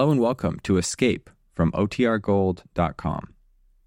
Hello 0.00 0.12
and 0.12 0.20
welcome 0.22 0.58
to 0.62 0.78
Escape 0.78 1.28
from 1.52 1.72
OTRGold.com. 1.72 3.34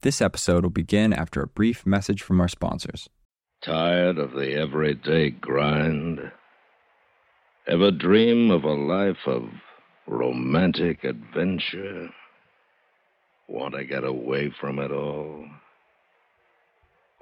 This 0.01 0.21
episode 0.21 0.63
will 0.63 0.69
begin 0.69 1.11
after 1.11 1.41
a 1.41 1.47
brief 1.47 1.87
message 1.87 2.21
from 2.21 2.39
our 2.39 2.47
sponsors. 2.47 3.09
Tired 3.63 4.19
of 4.19 4.33
the 4.33 4.53
everyday 4.53 5.31
grind? 5.31 6.31
Ever 7.65 7.89
dream 7.89 8.51
of 8.51 8.63
a 8.63 8.75
life 8.75 9.25
of 9.25 9.49
romantic 10.05 11.03
adventure? 11.03 12.09
Want 13.49 13.73
to 13.73 13.83
get 13.83 14.03
away 14.03 14.53
from 14.61 14.77
it 14.77 14.91
all? 14.91 15.47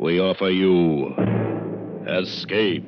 We 0.02 0.20
offer 0.20 0.50
you 0.50 1.16
Escape. 2.10 2.84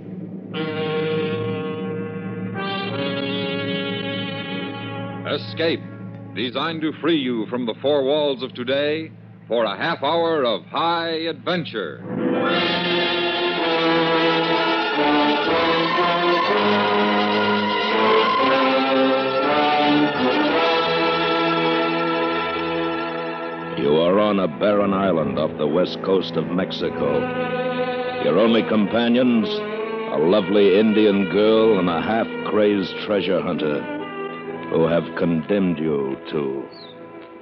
Escape, 5.25 5.81
designed 6.35 6.81
to 6.81 6.91
free 6.93 7.17
you 7.17 7.45
from 7.47 7.65
the 7.65 7.75
four 7.81 8.03
walls 8.03 8.41
of 8.41 8.53
today 8.53 9.11
for 9.47 9.65
a 9.65 9.77
half 9.77 10.01
hour 10.01 10.43
of 10.43 10.63
high 10.65 11.09
adventure. 11.09 12.01
You 23.77 23.97
are 23.97 24.19
on 24.19 24.39
a 24.39 24.47
barren 24.47 24.93
island 24.93 25.37
off 25.37 25.55
the 25.57 25.67
west 25.67 26.01
coast 26.03 26.35
of 26.35 26.47
Mexico. 26.47 27.19
Your 28.23 28.39
only 28.39 28.63
companions, 28.63 29.47
a 29.47 30.17
lovely 30.17 30.79
Indian 30.79 31.29
girl 31.29 31.79
and 31.79 31.89
a 31.89 32.01
half 32.01 32.27
crazed 32.49 32.95
treasure 33.05 33.41
hunter 33.41 34.02
who 34.69 34.87
have 34.87 35.15
condemned 35.15 35.79
you 35.79 36.17
to 36.29 36.67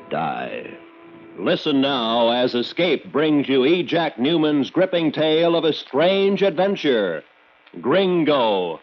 die. 0.10 0.78
Listen 1.38 1.82
now 1.82 2.30
as 2.30 2.54
Escape 2.54 3.12
brings 3.12 3.48
you 3.48 3.66
E. 3.66 3.84
Jack 3.84 4.20
Neuman's 4.20 4.70
gripping 4.70 5.12
tale 5.12 5.56
of 5.56 5.64
a 5.64 5.74
strange 5.74 6.42
adventure 6.44 7.24
Gringo. 7.80 8.80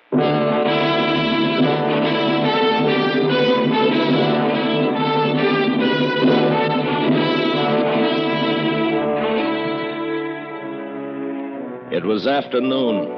It 11.91 12.05
was 12.05 12.27
afternoon. 12.27 13.18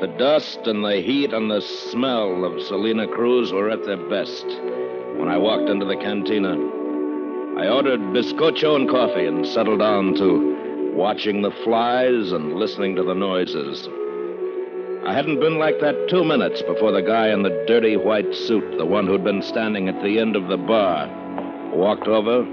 The 0.00 0.06
dust 0.16 0.60
and 0.64 0.82
the 0.82 1.02
heat 1.02 1.34
and 1.34 1.50
the 1.50 1.60
smell 1.60 2.46
of 2.46 2.62
Salina 2.62 3.06
Cruz 3.06 3.52
were 3.52 3.68
at 3.68 3.84
their 3.84 3.98
best 3.98 4.46
when 5.18 5.28
I 5.28 5.36
walked 5.36 5.68
into 5.68 5.84
the 5.84 5.96
cantina. 5.96 6.52
I 7.60 7.68
ordered 7.68 8.00
biscocho 8.14 8.76
and 8.76 8.88
coffee 8.88 9.26
and 9.26 9.46
settled 9.46 9.80
down 9.80 10.14
to 10.14 10.92
watching 10.94 11.42
the 11.42 11.50
flies 11.64 12.32
and 12.32 12.54
listening 12.54 12.96
to 12.96 13.02
the 13.02 13.12
noises. 13.12 13.90
I 15.06 15.12
hadn't 15.12 15.38
been 15.38 15.58
like 15.58 15.80
that 15.80 16.08
two 16.08 16.24
minutes 16.24 16.62
before 16.62 16.92
the 16.92 17.02
guy 17.02 17.28
in 17.28 17.42
the 17.42 17.64
dirty 17.66 17.98
white 17.98 18.34
suit, 18.34 18.78
the 18.78 18.86
one 18.86 19.06
who'd 19.06 19.22
been 19.22 19.42
standing 19.42 19.90
at 19.90 20.02
the 20.02 20.18
end 20.18 20.34
of 20.34 20.48
the 20.48 20.56
bar, 20.56 21.08
walked 21.74 22.08
over, 22.08 22.44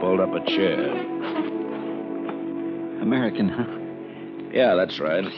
pulled 0.00 0.20
up 0.20 0.32
a 0.32 0.42
chair. 0.46 0.90
American, 3.02 3.50
huh? 3.50 3.66
Yeah, 4.54 4.74
that's 4.74 4.98
right. 5.00 5.30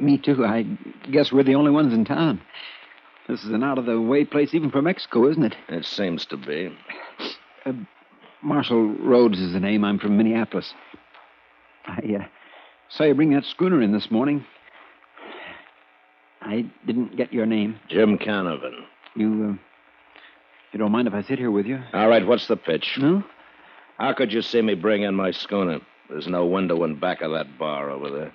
Me 0.00 0.16
too. 0.18 0.44
I 0.44 0.62
guess 1.10 1.30
we're 1.30 1.42
the 1.42 1.54
only 1.54 1.70
ones 1.70 1.92
in 1.92 2.04
town. 2.04 2.40
This 3.28 3.44
is 3.44 3.50
an 3.50 3.62
out 3.62 3.78
of 3.78 3.86
the 3.86 4.00
way 4.00 4.24
place 4.24 4.54
even 4.54 4.70
for 4.70 4.82
Mexico, 4.82 5.28
isn't 5.28 5.44
it? 5.44 5.54
It 5.68 5.84
seems 5.84 6.24
to 6.26 6.36
be. 6.36 6.76
Uh, 7.64 7.72
Marshall 8.42 8.94
Rhodes 8.94 9.38
is 9.38 9.52
the 9.52 9.60
name. 9.60 9.84
I'm 9.84 9.98
from 9.98 10.16
Minneapolis. 10.16 10.72
I 11.86 12.16
uh, 12.20 12.24
saw 12.88 13.04
you 13.04 13.14
bring 13.14 13.30
that 13.34 13.44
schooner 13.44 13.82
in 13.82 13.92
this 13.92 14.10
morning. 14.10 14.44
I 16.40 16.66
didn't 16.86 17.16
get 17.16 17.32
your 17.32 17.46
name. 17.46 17.78
Jim 17.88 18.16
Canavan. 18.18 18.84
You, 19.14 19.26
uh, 19.26 19.62
you 20.72 20.78
don't 20.78 20.92
mind 20.92 21.06
if 21.06 21.14
I 21.14 21.22
sit 21.22 21.38
here 21.38 21.50
with 21.50 21.66
you? 21.66 21.80
All 21.92 22.08
right, 22.08 22.26
what's 22.26 22.48
the 22.48 22.56
pitch? 22.56 22.96
No? 22.98 23.22
How 23.98 24.14
could 24.14 24.32
you 24.32 24.40
see 24.40 24.62
me 24.62 24.74
bring 24.74 25.02
in 25.02 25.14
my 25.14 25.30
schooner? 25.30 25.80
There's 26.08 26.26
no 26.26 26.46
window 26.46 26.82
in 26.84 26.98
back 26.98 27.20
of 27.20 27.32
that 27.32 27.58
bar 27.58 27.90
over 27.90 28.10
there. 28.10 28.32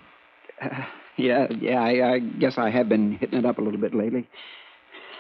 Uh, 0.62 0.85
yeah, 1.17 1.47
yeah. 1.59 1.81
I, 1.81 2.13
I 2.13 2.19
guess 2.19 2.57
I 2.57 2.69
have 2.69 2.89
been 2.89 3.13
hitting 3.13 3.39
it 3.39 3.45
up 3.45 3.57
a 3.57 3.61
little 3.61 3.79
bit 3.79 3.93
lately. 3.93 4.27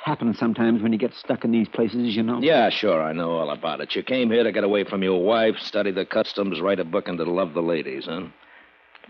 Happens 0.03 0.37
sometimes 0.37 0.83
when 0.83 0.93
you 0.93 0.99
get 0.99 1.13
stuck 1.15 1.43
in 1.43 1.51
these 1.51 1.67
places, 1.67 2.15
you 2.15 2.21
know. 2.21 2.39
Yeah, 2.39 2.69
sure, 2.69 3.01
I 3.01 3.11
know 3.11 3.31
all 3.31 3.49
about 3.49 3.81
it. 3.81 3.95
You 3.95 4.03
came 4.03 4.29
here 4.29 4.43
to 4.43 4.51
get 4.51 4.63
away 4.63 4.83
from 4.83 5.01
your 5.01 5.23
wife, 5.23 5.55
study 5.57 5.91
the 5.91 6.05
customs, 6.05 6.61
write 6.61 6.79
a 6.79 6.83
book, 6.83 7.07
and 7.07 7.17
to 7.17 7.23
love 7.23 7.53
the 7.53 7.61
ladies, 7.61 8.05
huh? 8.05 8.27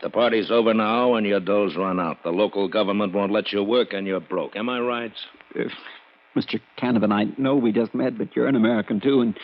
The 0.02 0.10
party's 0.10 0.52
over 0.52 0.74
now 0.74 1.16
and 1.16 1.26
your 1.26 1.40
dough's 1.40 1.76
run 1.76 2.00
out. 2.00 2.24
The 2.24 2.30
local 2.32 2.68
government 2.68 3.14
won't 3.14 3.32
let 3.32 3.52
you 3.52 3.64
work 3.64 3.94
and 3.94 4.06
you're 4.06 4.20
broke. 4.20 4.56
Am 4.56 4.70
I 4.70 4.80
right? 4.80 5.14
Uh, 5.58 5.64
Mr. 6.36 6.60
Canavan, 6.78 7.14
I 7.14 7.26
know 7.42 7.56
we 7.56 7.72
just 7.72 7.94
met, 7.96 8.18
but 8.18 8.36
you're 8.36 8.48
an 8.48 8.56
American, 8.58 9.00
too, 9.00 9.22
and 9.22 9.38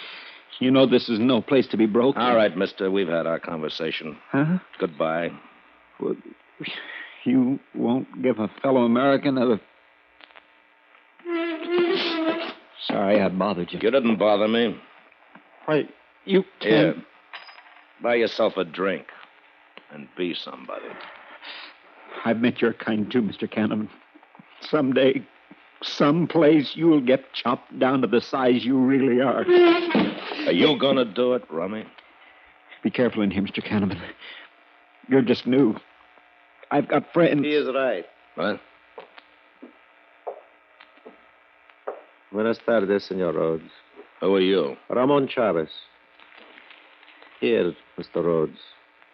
you 0.60 0.70
know 0.72 0.86
this 0.86 1.10
is 1.10 1.20
no 1.20 1.42
place 1.42 1.68
to 1.68 1.78
be 1.78 1.86
broke. 1.86 2.18
All 2.18 2.36
right, 2.36 2.56
mister, 2.56 2.92
we've 2.92 3.08
had 3.08 3.26
our 3.26 3.40
conversation. 3.40 4.18
Huh? 4.30 4.60
Goodbye. 4.78 5.32
Well, 6.00 6.16
you 7.26 7.60
won't 7.76 8.22
give 8.22 8.40
a 8.40 8.50
fellow 8.62 8.84
American 8.84 9.38
a. 9.38 9.60
Sorry 12.88 13.22
I 13.22 13.30
bothered 13.30 13.72
you. 13.72 13.80
You 13.82 13.92
didn't 13.92 14.18
bother 14.18 14.48
me. 14.48 14.76
Why, 15.66 15.84
you 16.26 16.44
can't. 16.60 16.98
Buy 18.02 18.16
yourself 18.16 18.58
a 18.58 18.64
drink 18.64 19.06
and 19.92 20.08
be 20.18 20.34
somebody. 20.34 20.88
I've 22.26 22.38
met 22.38 22.62
your 22.62 22.74
kind 22.74 23.10
too, 23.12 23.22
Mr. 23.22 23.52
Canavan. 23.52 23.90
Someday, 24.62 25.26
someplace, 25.84 26.72
you'll 26.76 27.02
get 27.02 27.34
chopped 27.34 27.78
down 27.78 28.02
to 28.02 28.08
the 28.08 28.22
size 28.22 28.66
you 28.66 28.80
really 28.80 29.22
are. 29.22 29.46
Are 30.48 30.52
you 30.52 30.78
gonna 30.80 31.06
do 31.06 31.34
it, 31.34 31.44
Rummy? 31.50 31.86
Be 32.84 32.90
careful 32.90 33.22
in 33.22 33.32
here, 33.32 33.44
Mr. 33.44 33.64
Canavan. 33.64 34.02
You're 35.08 35.22
just 35.22 35.46
new. 35.46 35.76
I've 36.72 36.88
got 36.88 37.12
friends. 37.14 37.44
He 37.44 37.54
is 37.54 37.68
right. 37.74 38.06
What? 38.36 38.60
Buenas 42.32 42.60
tardes, 42.66 43.04
Senor 43.04 43.34
Rhodes. 43.34 43.70
Who 44.22 44.36
are 44.36 44.40
you? 44.40 44.78
Ramon 44.90 45.28
Chavez. 45.28 45.70
Here, 47.42 47.74
Mr. 48.00 48.24
Rhodes. 48.24 48.60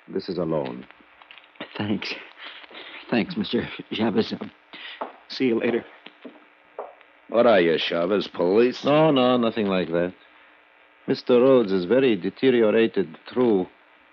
This 0.08 0.30
is 0.30 0.38
a 0.38 0.44
loan. 0.44 0.86
Thanks. 1.78 2.14
Thanks, 3.10 3.34
Mr. 3.34 3.68
Chavez. 3.92 4.34
I'll 4.40 5.10
see 5.30 5.46
you 5.46 5.60
later. 5.60 5.84
What 7.30 7.48
are 7.48 7.60
you, 7.60 7.78
Chavez? 7.80 8.28
Police? 8.28 8.86
No, 8.86 9.10
no, 9.10 9.38
nothing 9.38 9.66
like 9.66 9.88
that. 9.90 10.14
Mr. 11.08 11.42
Rhodes 11.42 11.72
is 11.72 11.86
very 11.86 12.16
deteriorated, 12.16 13.18
true, 13.28 13.68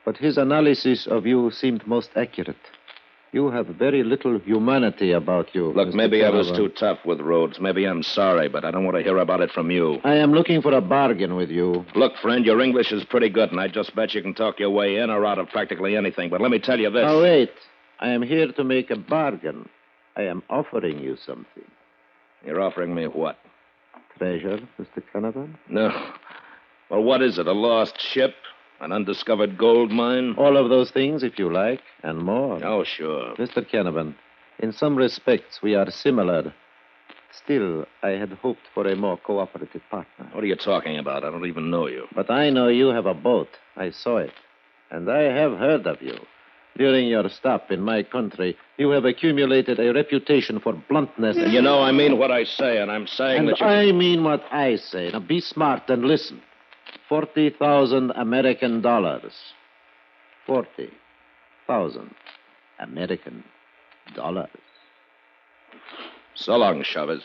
but 0.04 0.16
his 0.16 0.38
analysis 0.38 1.06
of 1.06 1.26
you 1.26 1.50
seemed 1.50 1.86
most 1.86 2.10
accurate. 2.16 2.56
You 3.34 3.50
have 3.50 3.66
very 3.66 4.04
little 4.04 4.38
humanity 4.38 5.10
about 5.10 5.56
you. 5.56 5.72
Look, 5.72 5.88
Mr. 5.88 5.94
maybe 5.94 6.24
I 6.24 6.30
was 6.30 6.52
too 6.52 6.68
tough 6.68 7.00
with 7.04 7.20
Rhodes. 7.20 7.58
Maybe 7.58 7.84
I'm 7.84 8.04
sorry, 8.04 8.48
but 8.48 8.64
I 8.64 8.70
don't 8.70 8.84
want 8.84 8.96
to 8.96 9.02
hear 9.02 9.18
about 9.18 9.40
it 9.40 9.50
from 9.50 9.72
you. 9.72 9.98
I 10.04 10.14
am 10.14 10.30
looking 10.30 10.62
for 10.62 10.72
a 10.72 10.80
bargain 10.80 11.34
with 11.34 11.50
you. 11.50 11.84
Look, 11.96 12.12
friend, 12.22 12.46
your 12.46 12.60
English 12.60 12.92
is 12.92 13.02
pretty 13.02 13.28
good, 13.28 13.50
and 13.50 13.60
I 13.60 13.66
just 13.66 13.92
bet 13.96 14.14
you 14.14 14.22
can 14.22 14.34
talk 14.34 14.60
your 14.60 14.70
way 14.70 14.98
in 14.98 15.10
or 15.10 15.26
out 15.26 15.40
of 15.40 15.48
practically 15.48 15.96
anything. 15.96 16.30
But 16.30 16.42
let 16.42 16.52
me 16.52 16.60
tell 16.60 16.78
you 16.78 16.90
this. 16.90 17.02
Now, 17.02 17.20
wait. 17.20 17.50
I 17.98 18.10
am 18.10 18.22
here 18.22 18.52
to 18.52 18.62
make 18.62 18.92
a 18.92 18.96
bargain. 18.96 19.68
I 20.16 20.22
am 20.22 20.44
offering 20.48 21.00
you 21.00 21.16
something. 21.26 21.64
You're 22.46 22.60
offering 22.60 22.94
me 22.94 23.06
what? 23.08 23.36
Treasure, 24.16 24.60
Mr. 24.78 25.02
Canavan? 25.12 25.56
No. 25.68 25.90
Well, 26.88 27.02
what 27.02 27.20
is 27.20 27.38
it? 27.38 27.48
A 27.48 27.52
lost 27.52 28.00
ship? 28.00 28.34
An 28.80 28.92
undiscovered 28.92 29.56
gold 29.56 29.90
mine? 29.90 30.34
All 30.36 30.56
of 30.56 30.68
those 30.68 30.90
things, 30.90 31.22
if 31.22 31.38
you 31.38 31.52
like, 31.52 31.80
and 32.02 32.18
more. 32.18 32.64
Oh, 32.64 32.84
sure. 32.84 33.34
Mr. 33.36 33.68
Canavan, 33.68 34.14
in 34.58 34.72
some 34.72 34.96
respects, 34.96 35.60
we 35.62 35.74
are 35.74 35.90
similar. 35.90 36.52
Still, 37.32 37.86
I 38.02 38.10
had 38.10 38.32
hoped 38.32 38.66
for 38.74 38.86
a 38.86 38.94
more 38.94 39.16
cooperative 39.16 39.82
partner. 39.90 40.28
What 40.32 40.44
are 40.44 40.46
you 40.46 40.56
talking 40.56 40.98
about? 40.98 41.24
I 41.24 41.30
don't 41.30 41.46
even 41.46 41.70
know 41.70 41.88
you. 41.88 42.06
But 42.14 42.30
I 42.30 42.50
know 42.50 42.68
you 42.68 42.88
have 42.88 43.06
a 43.06 43.14
boat. 43.14 43.48
I 43.76 43.90
saw 43.90 44.18
it. 44.18 44.32
And 44.90 45.10
I 45.10 45.22
have 45.22 45.58
heard 45.58 45.86
of 45.86 46.00
you. 46.00 46.18
During 46.76 47.06
your 47.06 47.28
stop 47.28 47.70
in 47.70 47.82
my 47.82 48.02
country, 48.02 48.56
you 48.78 48.90
have 48.90 49.04
accumulated 49.04 49.78
a 49.78 49.92
reputation 49.92 50.58
for 50.58 50.72
bluntness. 50.72 51.36
And 51.36 51.52
you 51.52 51.62
know, 51.62 51.80
I 51.80 51.92
mean 51.92 52.18
what 52.18 52.32
I 52.32 52.42
say, 52.44 52.78
and 52.78 52.90
I'm 52.90 53.06
saying 53.06 53.38
And 53.38 53.48
that 53.48 53.60
you. 53.60 53.66
I 53.66 53.92
mean 53.92 54.24
what 54.24 54.42
I 54.50 54.76
say. 54.76 55.10
Now 55.12 55.20
be 55.20 55.40
smart 55.40 55.88
and 55.88 56.04
listen. 56.04 56.42
40,000 57.08 58.10
American 58.12 58.80
dollars. 58.80 59.32
40,000 60.46 62.14
American 62.80 63.44
dollars. 64.14 64.48
So 66.34 66.56
long, 66.56 66.82
Chavez. 66.82 67.22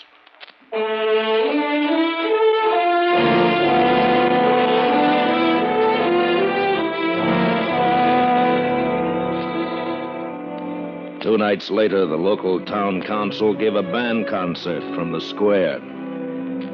Two 11.21 11.37
nights 11.37 11.69
later, 11.69 12.05
the 12.05 12.15
local 12.15 12.63
town 12.65 13.01
council 13.01 13.53
gave 13.53 13.75
a 13.75 13.83
band 13.83 14.27
concert 14.27 14.81
from 14.95 15.11
the 15.11 15.21
square. 15.21 15.79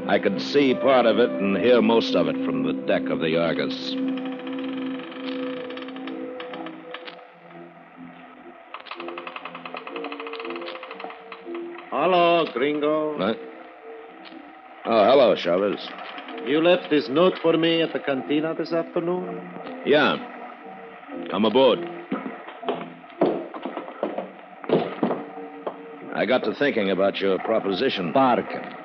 I 0.08 0.20
could 0.20 0.40
see 0.40 0.76
part 0.76 1.08
of 1.08 1.18
it 1.18 1.32
and 1.32 1.58
hear 1.58 1.82
most 1.82 2.16
of 2.16 2.28
it 2.28 2.36
from 2.46 2.64
the 2.64 2.74
deck 2.86 3.10
of 3.10 3.20
the 3.20 3.38
Argus. 3.38 3.96
Hello, 11.90 12.46
gringo. 12.54 13.18
What? 13.18 13.40
Oh, 14.86 15.06
hello, 15.06 15.36
Chavez. 15.36 15.80
You 16.46 16.62
left 16.62 16.92
this 16.92 17.10
note 17.10 17.40
for 17.42 17.58
me 17.58 17.82
at 17.82 17.92
the 17.92 18.00
cantina 18.00 18.54
this 18.54 18.72
afternoon? 18.72 19.50
Yeah. 19.88 20.18
Come 21.32 21.46
aboard. 21.46 21.80
I 26.14 26.26
got 26.28 26.44
to 26.44 26.54
thinking 26.54 26.92
about 26.92 27.20
your 27.20 27.40
proposition. 27.40 28.14
Bargain. 28.14 28.85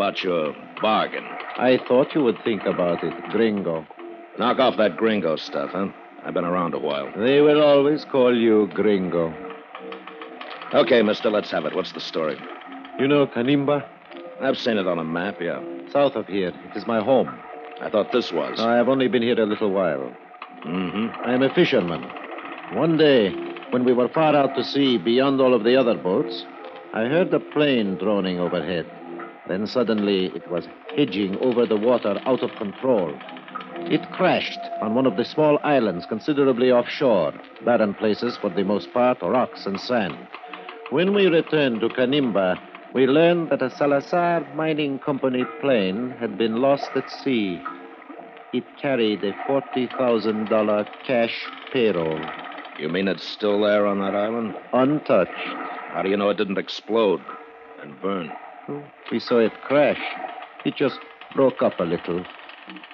About 0.00 0.24
your 0.24 0.56
bargain. 0.80 1.26
I 1.58 1.78
thought 1.86 2.14
you 2.14 2.22
would 2.22 2.42
think 2.42 2.64
about 2.64 3.04
it, 3.04 3.12
gringo. 3.32 3.86
Knock 4.38 4.58
off 4.58 4.78
that 4.78 4.96
gringo 4.96 5.36
stuff, 5.36 5.72
huh? 5.72 5.88
I've 6.24 6.32
been 6.32 6.46
around 6.46 6.72
a 6.72 6.78
while. 6.78 7.12
They 7.18 7.42
will 7.42 7.60
always 7.62 8.06
call 8.06 8.34
you 8.34 8.70
gringo. 8.72 9.34
Okay, 10.72 11.02
mister, 11.02 11.28
let's 11.28 11.50
have 11.50 11.66
it. 11.66 11.76
What's 11.76 11.92
the 11.92 12.00
story? 12.00 12.38
You 12.98 13.08
know 13.08 13.26
Canimba? 13.26 13.86
I've 14.40 14.56
seen 14.56 14.78
it 14.78 14.86
on 14.86 14.98
a 14.98 15.04
map, 15.04 15.38
yeah. 15.38 15.62
South 15.92 16.16
of 16.16 16.26
here. 16.26 16.54
It 16.70 16.78
is 16.78 16.86
my 16.86 17.04
home. 17.04 17.38
I 17.82 17.90
thought 17.90 18.10
this 18.10 18.32
was. 18.32 18.58
I 18.58 18.76
have 18.76 18.88
only 18.88 19.08
been 19.08 19.22
here 19.22 19.38
a 19.38 19.44
little 19.44 19.70
while. 19.70 20.16
Mm-hmm. 20.66 21.28
I 21.28 21.34
am 21.34 21.42
a 21.42 21.52
fisherman. 21.52 22.08
One 22.72 22.96
day, 22.96 23.34
when 23.68 23.84
we 23.84 23.92
were 23.92 24.08
far 24.08 24.34
out 24.34 24.56
to 24.56 24.64
sea 24.64 24.96
beyond 24.96 25.42
all 25.42 25.52
of 25.52 25.62
the 25.62 25.76
other 25.76 25.94
boats, 25.94 26.46
I 26.94 27.00
heard 27.04 27.34
a 27.34 27.40
plane 27.40 27.98
droning 27.98 28.40
overhead. 28.40 28.90
Then 29.50 29.66
suddenly 29.66 30.26
it 30.26 30.48
was 30.48 30.68
hedging 30.94 31.36
over 31.38 31.66
the 31.66 31.76
water 31.76 32.22
out 32.24 32.40
of 32.44 32.54
control. 32.58 33.12
It 33.90 34.00
crashed 34.12 34.60
on 34.80 34.94
one 34.94 35.06
of 35.06 35.16
the 35.16 35.24
small 35.24 35.58
islands 35.64 36.06
considerably 36.06 36.70
offshore, 36.70 37.34
barren 37.64 37.94
places 37.94 38.36
for 38.36 38.48
the 38.50 38.62
most 38.62 38.92
part, 38.92 39.20
rocks 39.22 39.66
and 39.66 39.80
sand. 39.80 40.14
When 40.90 41.12
we 41.14 41.26
returned 41.26 41.80
to 41.80 41.88
Canimba, 41.88 42.60
we 42.94 43.08
learned 43.08 43.50
that 43.50 43.60
a 43.60 43.70
Salazar 43.70 44.46
Mining 44.54 45.00
Company 45.00 45.44
plane 45.60 46.10
had 46.20 46.38
been 46.38 46.62
lost 46.62 46.90
at 46.94 47.10
sea. 47.10 47.60
It 48.52 48.62
carried 48.80 49.24
a 49.24 49.32
$40,000 49.48 50.86
cash 51.08 51.36
payroll, 51.72 52.20
You 52.78 52.88
mean 52.88 53.08
it's 53.08 53.24
still 53.28 53.60
there 53.62 53.88
on 53.88 53.98
that 53.98 54.14
island? 54.14 54.54
untouched. 54.72 55.48
How 55.92 56.02
do 56.02 56.08
you 56.08 56.16
know 56.16 56.30
it 56.30 56.36
didn't 56.36 56.58
explode 56.58 57.20
and 57.82 58.00
burn? 58.00 58.30
We 59.10 59.20
saw 59.20 59.38
it 59.38 59.52
crash. 59.62 60.00
It 60.64 60.76
just 60.76 60.98
broke 61.34 61.62
up 61.62 61.78
a 61.80 61.84
little. 61.84 62.24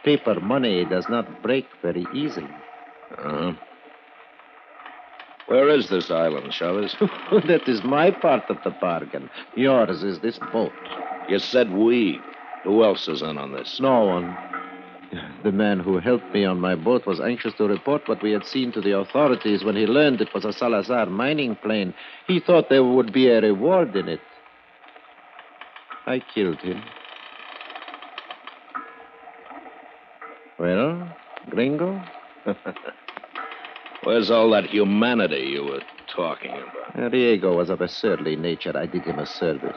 Paper 0.05 0.40
money 0.40 0.84
does 0.84 1.08
not 1.08 1.43
break 1.43 1.67
very 1.82 2.06
easily. 2.14 2.50
Uh-huh. 3.19 3.52
Where 5.46 5.69
is 5.69 5.88
this 5.88 6.11
island, 6.11 6.52
Chavez? 6.52 6.96
that 7.46 7.69
is 7.69 7.84
my 7.84 8.11
part 8.11 8.50
of 8.50 8.58
the 8.64 8.70
bargain. 8.81 9.31
Yours 9.55 10.02
is 10.02 10.20
this 10.20 10.38
boat. 10.52 10.73
You 11.28 11.38
said 11.38 11.73
we. 11.73 12.20
Who 12.64 12.82
else 12.82 13.06
is 13.06 13.23
in 13.23 13.38
on 13.38 13.52
this? 13.52 13.78
No 13.81 14.05
one. 14.06 14.37
The 15.44 15.52
man 15.52 15.78
who 15.78 15.99
helped 15.99 16.34
me 16.34 16.44
on 16.44 16.58
my 16.58 16.75
boat 16.75 17.06
was 17.06 17.20
anxious 17.20 17.55
to 17.55 17.69
report 17.69 18.08
what 18.08 18.23
we 18.23 18.32
had 18.32 18.44
seen 18.44 18.73
to 18.73 18.81
the 18.81 18.99
authorities 18.99 19.62
when 19.62 19.76
he 19.76 19.87
learned 19.87 20.20
it 20.20 20.34
was 20.34 20.44
a 20.44 20.52
Salazar 20.52 21.06
mining 21.06 21.55
plane. 21.56 21.94
He 22.26 22.40
thought 22.40 22.69
there 22.69 22.82
would 22.82 23.12
be 23.12 23.28
a 23.28 23.40
reward 23.40 23.94
in 23.94 24.08
it. 24.08 24.20
I 26.06 26.20
killed 26.20 26.61
him. 26.62 26.85
Well, 30.58 31.08
gringo? 31.50 32.00
Where's 34.03 34.31
all 34.31 34.50
that 34.50 34.67
humanity 34.67 35.49
you 35.53 35.64
were 35.64 35.82
talking 36.06 36.53
about? 36.53 37.11
Diego 37.11 37.56
was 37.56 37.70
of 37.70 37.81
a 37.81 37.88
surly 37.88 38.37
nature. 38.37 38.73
I 38.76 38.87
did 38.87 39.05
him 39.05 39.19
a 39.19 39.26
service. 39.26 39.76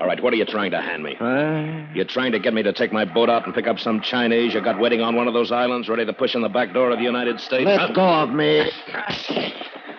All 0.00 0.06
right, 0.06 0.22
what 0.22 0.32
are 0.32 0.36
you 0.36 0.44
trying 0.44 0.70
to 0.72 0.80
hand 0.80 1.02
me? 1.02 1.16
Ah, 1.20 1.86
You're 1.94 2.04
trying 2.04 2.32
to 2.32 2.38
get 2.38 2.54
me 2.54 2.62
to 2.62 2.72
take 2.72 2.92
my 2.92 3.04
boat 3.04 3.28
out 3.28 3.46
and 3.46 3.54
pick 3.54 3.66
up 3.66 3.78
some 3.80 4.00
Chinese 4.02 4.54
you 4.54 4.60
got 4.62 4.78
waiting 4.78 5.00
on 5.00 5.16
one 5.16 5.26
of 5.26 5.34
those 5.34 5.50
islands, 5.50 5.88
ready 5.88 6.04
to 6.04 6.12
push 6.12 6.34
in 6.34 6.42
the 6.42 6.48
back 6.48 6.72
door 6.74 6.90
of 6.90 6.98
the 6.98 7.04
United 7.04 7.40
States? 7.40 7.64
let 7.64 7.80
Huh? 7.80 7.92
go 7.92 8.04
of 8.06 8.30
me. 8.30 8.70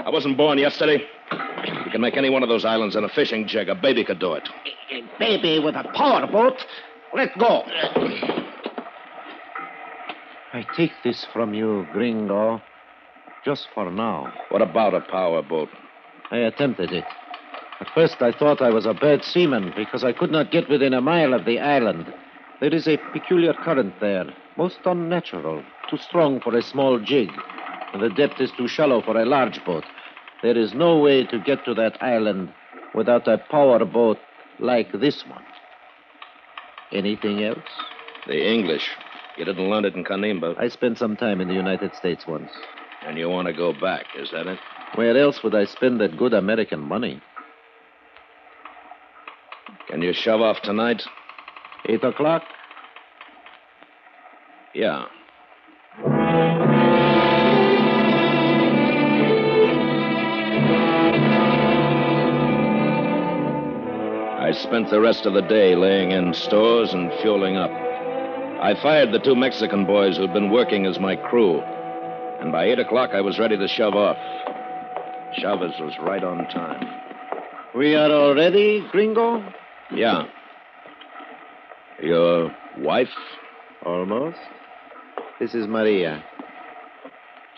I 0.06 0.10
wasn't 0.12 0.38
born 0.38 0.58
yesterday. 0.60 1.04
You 1.90 1.94
can 1.94 2.02
make 2.02 2.18
any 2.18 2.30
one 2.30 2.44
of 2.44 2.50
those 2.50 2.66
islands 2.66 2.96
in 2.96 3.04
a 3.04 3.10
fishing 3.10 3.48
jig. 3.48 3.68
A 3.68 3.74
baby 3.74 4.04
could 4.04 4.20
do 4.20 4.34
it. 4.34 4.48
A 4.92 5.02
baby 5.18 5.58
with 5.58 5.74
a 5.74 5.86
power 5.96 6.28
boat? 6.28 6.64
Let 7.16 7.36
go. 7.40 7.64
I 10.54 10.64
take 10.78 10.92
this 11.04 11.26
from 11.34 11.56
you, 11.56 11.88
gringo, 11.92 12.62
just 13.44 13.70
for 13.74 13.90
now. 13.90 14.32
What 14.50 14.62
about 14.62 14.94
a 14.94 15.02
power 15.02 15.42
boat? 15.42 15.70
I 16.30 16.38
attempted 16.38 16.92
it. 16.92 17.06
At 17.80 17.88
first, 17.96 18.22
I 18.22 18.34
thought 18.34 18.62
I 18.62 18.70
was 18.70 18.86
a 18.86 18.94
bad 18.94 19.24
seaman 19.24 19.74
because 19.76 20.04
I 20.04 20.14
could 20.14 20.30
not 20.30 20.52
get 20.52 20.70
within 20.70 20.94
a 20.94 21.02
mile 21.02 21.34
of 21.34 21.46
the 21.46 21.58
island. 21.60 22.14
There 22.62 22.72
is 22.72 22.88
a 22.88 22.98
peculiar 23.14 23.54
current 23.54 24.00
there, 24.00 24.32
most 24.58 24.78
unnatural, 24.86 25.64
too 25.90 25.98
strong 25.98 26.40
for 26.42 26.56
a 26.56 26.62
small 26.62 27.00
jig, 27.00 27.32
and 27.94 28.04
the 28.04 28.10
depth 28.10 28.40
is 28.40 28.52
too 28.52 28.68
shallow 28.68 29.02
for 29.02 29.20
a 29.20 29.26
large 29.26 29.66
boat. 29.66 29.86
There 30.42 30.58
is 30.58 30.74
no 30.74 31.00
way 31.00 31.26
to 31.26 31.40
get 31.40 31.66
to 31.66 31.74
that 31.76 32.02
island 32.02 32.54
without 32.94 33.28
a 33.28 33.38
power 33.38 33.84
boat 33.86 34.18
like 34.60 34.92
this 34.94 35.26
one. 35.28 35.44
Anything 36.92 37.44
else? 37.44 37.58
The 38.28 38.50
English. 38.50 38.90
You 39.38 39.46
didn't 39.46 39.70
learn 39.70 39.86
it 39.86 39.96
in 39.96 40.04
Kanimba. 40.04 40.56
I 40.58 40.70
spent 40.70 40.98
some 40.98 41.16
time 41.16 41.40
in 41.42 41.48
the 41.48 41.54
United 41.54 41.96
States 41.96 42.26
once. 42.28 42.52
And 43.06 43.18
you 43.18 43.30
want 43.30 43.48
to 43.48 43.54
go 43.54 43.74
back, 43.74 44.06
is 44.18 44.32
that 44.32 44.48
it? 44.48 44.60
Where 44.96 45.18
else 45.18 45.44
would 45.44 45.56
I 45.56 45.66
spend 45.66 46.02
that 46.02 46.18
good 46.18 46.34
American 46.34 46.80
money? 46.80 47.22
Can 49.88 50.02
you 50.02 50.14
shove 50.14 50.42
off 50.42 50.62
tonight? 50.62 51.04
Eight 51.88 52.04
o'clock? 52.04 52.44
Yeah. 54.74 55.06
Spent 64.62 64.90
the 64.90 65.00
rest 65.00 65.26
of 65.26 65.34
the 65.34 65.42
day 65.42 65.76
laying 65.76 66.12
in 66.12 66.34
stores 66.34 66.94
and 66.94 67.12
fueling 67.22 67.58
up. 67.58 67.72
I 67.72 68.76
fired 68.82 69.12
the 69.12 69.20
two 69.20 69.36
Mexican 69.36 69.86
boys 69.86 70.18
who'd 70.18 70.34
been 70.34 70.52
working 70.52 70.86
as 70.86 71.00
my 71.00 71.16
crew. 71.16 71.60
And 72.42 72.52
by 72.52 72.66
8 72.66 72.80
o'clock, 72.80 73.12
I 73.14 73.22
was 73.22 73.40
ready 73.40 73.58
to 73.58 73.68
shove 73.68 73.96
off. 73.96 74.18
Chavez 75.38 75.80
was 75.80 75.94
right 76.02 76.24
on 76.24 76.48
time. 76.50 76.86
We 77.76 77.96
are 77.96 78.12
all 78.12 78.36
ready, 78.36 78.86
gringo? 78.92 79.44
Yeah. 79.94 80.24
Your 82.02 82.56
wife? 82.78 83.10
Almost. 83.86 84.38
This 85.40 85.54
is 85.54 85.68
Maria. 85.68 86.24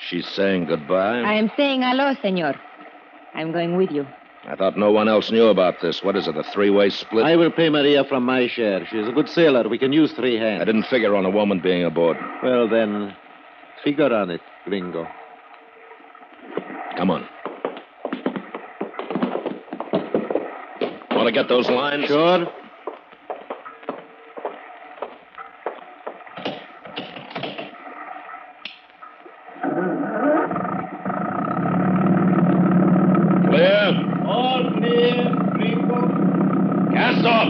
She's 0.09 0.27
saying 0.27 0.65
goodbye? 0.65 1.21
I 1.21 1.33
am 1.33 1.51
saying 1.57 1.81
hello, 1.81 2.13
senor. 2.21 2.55
I'm 3.33 3.51
going 3.51 3.77
with 3.77 3.91
you. 3.91 4.05
I 4.47 4.55
thought 4.55 4.75
no 4.77 4.91
one 4.91 5.07
else 5.07 5.31
knew 5.31 5.47
about 5.47 5.81
this. 5.81 6.01
What 6.03 6.15
is 6.15 6.27
it, 6.27 6.35
a 6.35 6.43
three 6.43 6.69
way 6.71 6.89
split? 6.89 7.25
I 7.25 7.35
will 7.35 7.51
pay 7.51 7.69
Maria 7.69 8.03
from 8.03 8.23
my 8.25 8.47
share. 8.47 8.85
She 8.87 8.97
is 8.97 9.07
a 9.07 9.11
good 9.11 9.29
sailor. 9.29 9.69
We 9.69 9.77
can 9.77 9.93
use 9.93 10.11
three 10.13 10.35
hands. 10.35 10.61
I 10.61 10.65
didn't 10.65 10.85
figure 10.87 11.15
on 11.15 11.25
a 11.25 11.29
woman 11.29 11.59
being 11.59 11.83
aboard. 11.83 12.17
Well, 12.43 12.67
then, 12.67 13.15
figure 13.83 14.11
on 14.13 14.31
it, 14.31 14.41
gringo. 14.65 15.07
Come 16.97 17.11
on. 17.11 17.27
Want 21.11 21.27
to 21.27 21.31
get 21.31 21.47
those 21.47 21.69
lines? 21.69 22.05
Sure? 22.07 22.47
Clear? 33.49 34.23
All 34.27 34.63
clear, 34.77 35.35
gringo. 35.53 35.99
Cast 36.93 37.25
off! 37.25 37.49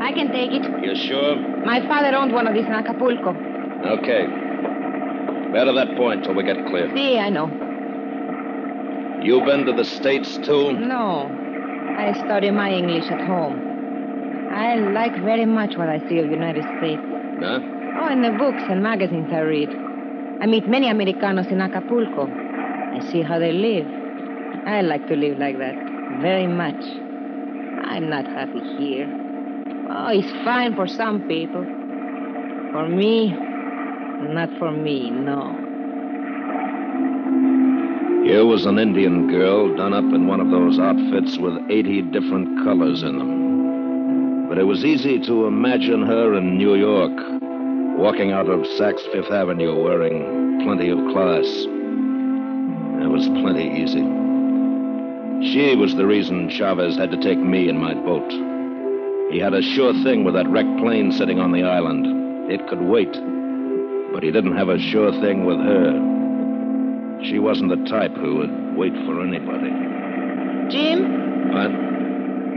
I 0.00 0.12
can 0.12 0.30
take 0.32 0.52
it. 0.52 0.64
You 0.84 0.94
sure? 0.96 1.36
My 1.64 1.80
father 1.86 2.16
owned 2.16 2.32
one 2.32 2.46
of 2.46 2.54
these 2.54 2.64
in 2.64 2.72
Acapulco. 3.08 3.30
Okay. 3.98 4.26
Better 5.52 5.72
that 5.72 5.96
point 5.96 6.24
till 6.24 6.34
we 6.34 6.42
get 6.44 6.56
clear. 6.66 6.94
See, 6.94 7.18
I 7.18 7.30
know. 7.30 7.46
You've 9.22 9.44
been 9.46 9.64
to 9.66 9.72
the 9.72 9.84
States, 9.84 10.36
too? 10.38 10.72
No. 10.72 11.30
I 11.98 12.12
study 12.24 12.50
my 12.50 12.70
English 12.70 13.10
at 13.10 13.20
home. 13.26 14.50
I 14.52 14.76
like 14.76 15.12
very 15.22 15.46
much 15.46 15.76
what 15.76 15.88
I 15.88 15.98
see 16.08 16.18
of 16.18 16.26
the 16.26 16.34
United 16.34 16.64
States. 16.78 17.02
Huh? 17.40 17.60
Oh, 18.00 18.12
in 18.12 18.22
the 18.22 18.30
books 18.38 18.62
and 18.68 18.82
magazines 18.82 19.28
I 19.32 19.40
read. 19.40 19.70
I 20.40 20.46
meet 20.46 20.68
many 20.68 20.88
Americanos 20.88 21.50
in 21.50 21.60
Acapulco. 21.60 22.28
I 22.28 23.00
see 23.10 23.22
how 23.22 23.38
they 23.38 23.52
live. 23.52 23.86
I 24.66 24.82
like 24.82 25.06
to 25.08 25.16
live 25.16 25.38
like 25.38 25.58
that. 25.58 25.74
Very 26.20 26.46
much. 26.46 26.82
I'm 27.84 28.08
not 28.08 28.26
happy 28.26 28.60
here. 28.78 29.08
Oh, 29.90 30.08
it's 30.08 30.30
fine 30.44 30.76
for 30.76 30.86
some 30.86 31.22
people. 31.26 31.66
For 32.72 32.86
me, 32.86 33.28
not 33.30 34.50
for 34.58 34.70
me, 34.70 35.08
no. 35.10 35.56
Here 38.24 38.44
was 38.44 38.66
an 38.66 38.78
Indian 38.78 39.26
girl 39.30 39.74
done 39.74 39.94
up 39.94 40.04
in 40.04 40.26
one 40.26 40.38
of 40.38 40.50
those 40.50 40.78
outfits 40.78 41.38
with 41.38 41.54
80 41.70 42.02
different 42.12 42.62
colors 42.64 43.02
in 43.02 43.18
them. 43.18 44.48
But 44.50 44.58
it 44.58 44.64
was 44.64 44.84
easy 44.84 45.18
to 45.20 45.46
imagine 45.46 46.02
her 46.02 46.34
in 46.34 46.58
New 46.58 46.74
York, 46.74 47.12
walking 47.98 48.32
out 48.32 48.50
of 48.50 48.60
Saks 48.78 49.00
Fifth 49.12 49.30
Avenue 49.30 49.82
wearing 49.82 50.60
plenty 50.62 50.90
of 50.90 50.98
class. 51.14 51.46
It 53.00 53.08
was 53.08 53.28
plenty 53.28 53.82
easy. 53.82 54.04
She 55.54 55.74
was 55.74 55.94
the 55.94 56.06
reason 56.06 56.50
Chavez 56.50 56.98
had 56.98 57.12
to 57.12 57.22
take 57.22 57.38
me 57.38 57.70
in 57.70 57.78
my 57.78 57.94
boat. 57.94 58.30
He 59.32 59.38
had 59.38 59.54
a 59.54 59.62
sure 59.62 59.94
thing 60.02 60.22
with 60.24 60.34
that 60.34 60.50
wrecked 60.50 60.78
plane 60.80 61.12
sitting 61.12 61.38
on 61.38 61.52
the 61.52 61.62
island. 61.62 62.27
It 62.50 62.66
could 62.68 62.80
wait. 62.82 63.12
But 64.12 64.22
he 64.22 64.30
didn't 64.30 64.56
have 64.56 64.68
a 64.68 64.78
sure 64.78 65.12
thing 65.20 65.44
with 65.44 65.58
her. 65.58 67.24
She 67.24 67.38
wasn't 67.38 67.70
the 67.70 67.88
type 67.90 68.14
who 68.14 68.36
would 68.36 68.76
wait 68.76 68.94
for 69.04 69.20
anybody. 69.22 69.70
Jim, 70.70 71.50
But 71.52 71.70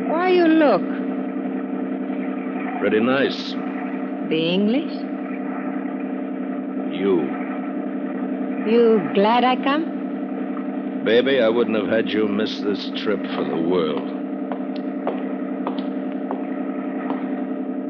why 0.10 0.30
you 0.30 0.48
look? 0.48 0.84
pretty 2.80 3.00
nice. 3.00 3.56
The 4.30 4.54
English? 4.54 4.92
You. 6.94 7.30
You 8.66 9.12
glad 9.14 9.44
I 9.44 9.56
come? 9.56 9.86
Baby, 11.04 11.42
I 11.42 11.50
wouldn't 11.50 11.78
have 11.78 11.88
had 11.90 12.10
you 12.10 12.28
miss 12.28 12.60
this 12.62 12.92
trip 12.98 13.20
for 13.36 13.44
the 13.44 13.60
world. 13.60 14.21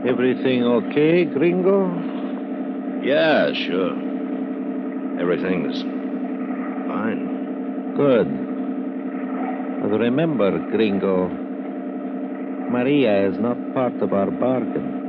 Everything 0.03 0.63
okay, 0.63 1.25
gringo? 1.25 1.85
Yeah, 3.03 3.53
sure. 3.53 3.93
Everything's 5.21 5.83
fine. 6.87 7.93
Good. 7.95 8.27
But 9.83 9.99
remember, 9.99 10.57
gringo, 10.71 11.27
Maria 12.71 13.29
is 13.29 13.37
not 13.37 13.57
part 13.75 13.93
of 14.01 14.11
our 14.11 14.31
bargain. 14.31 15.01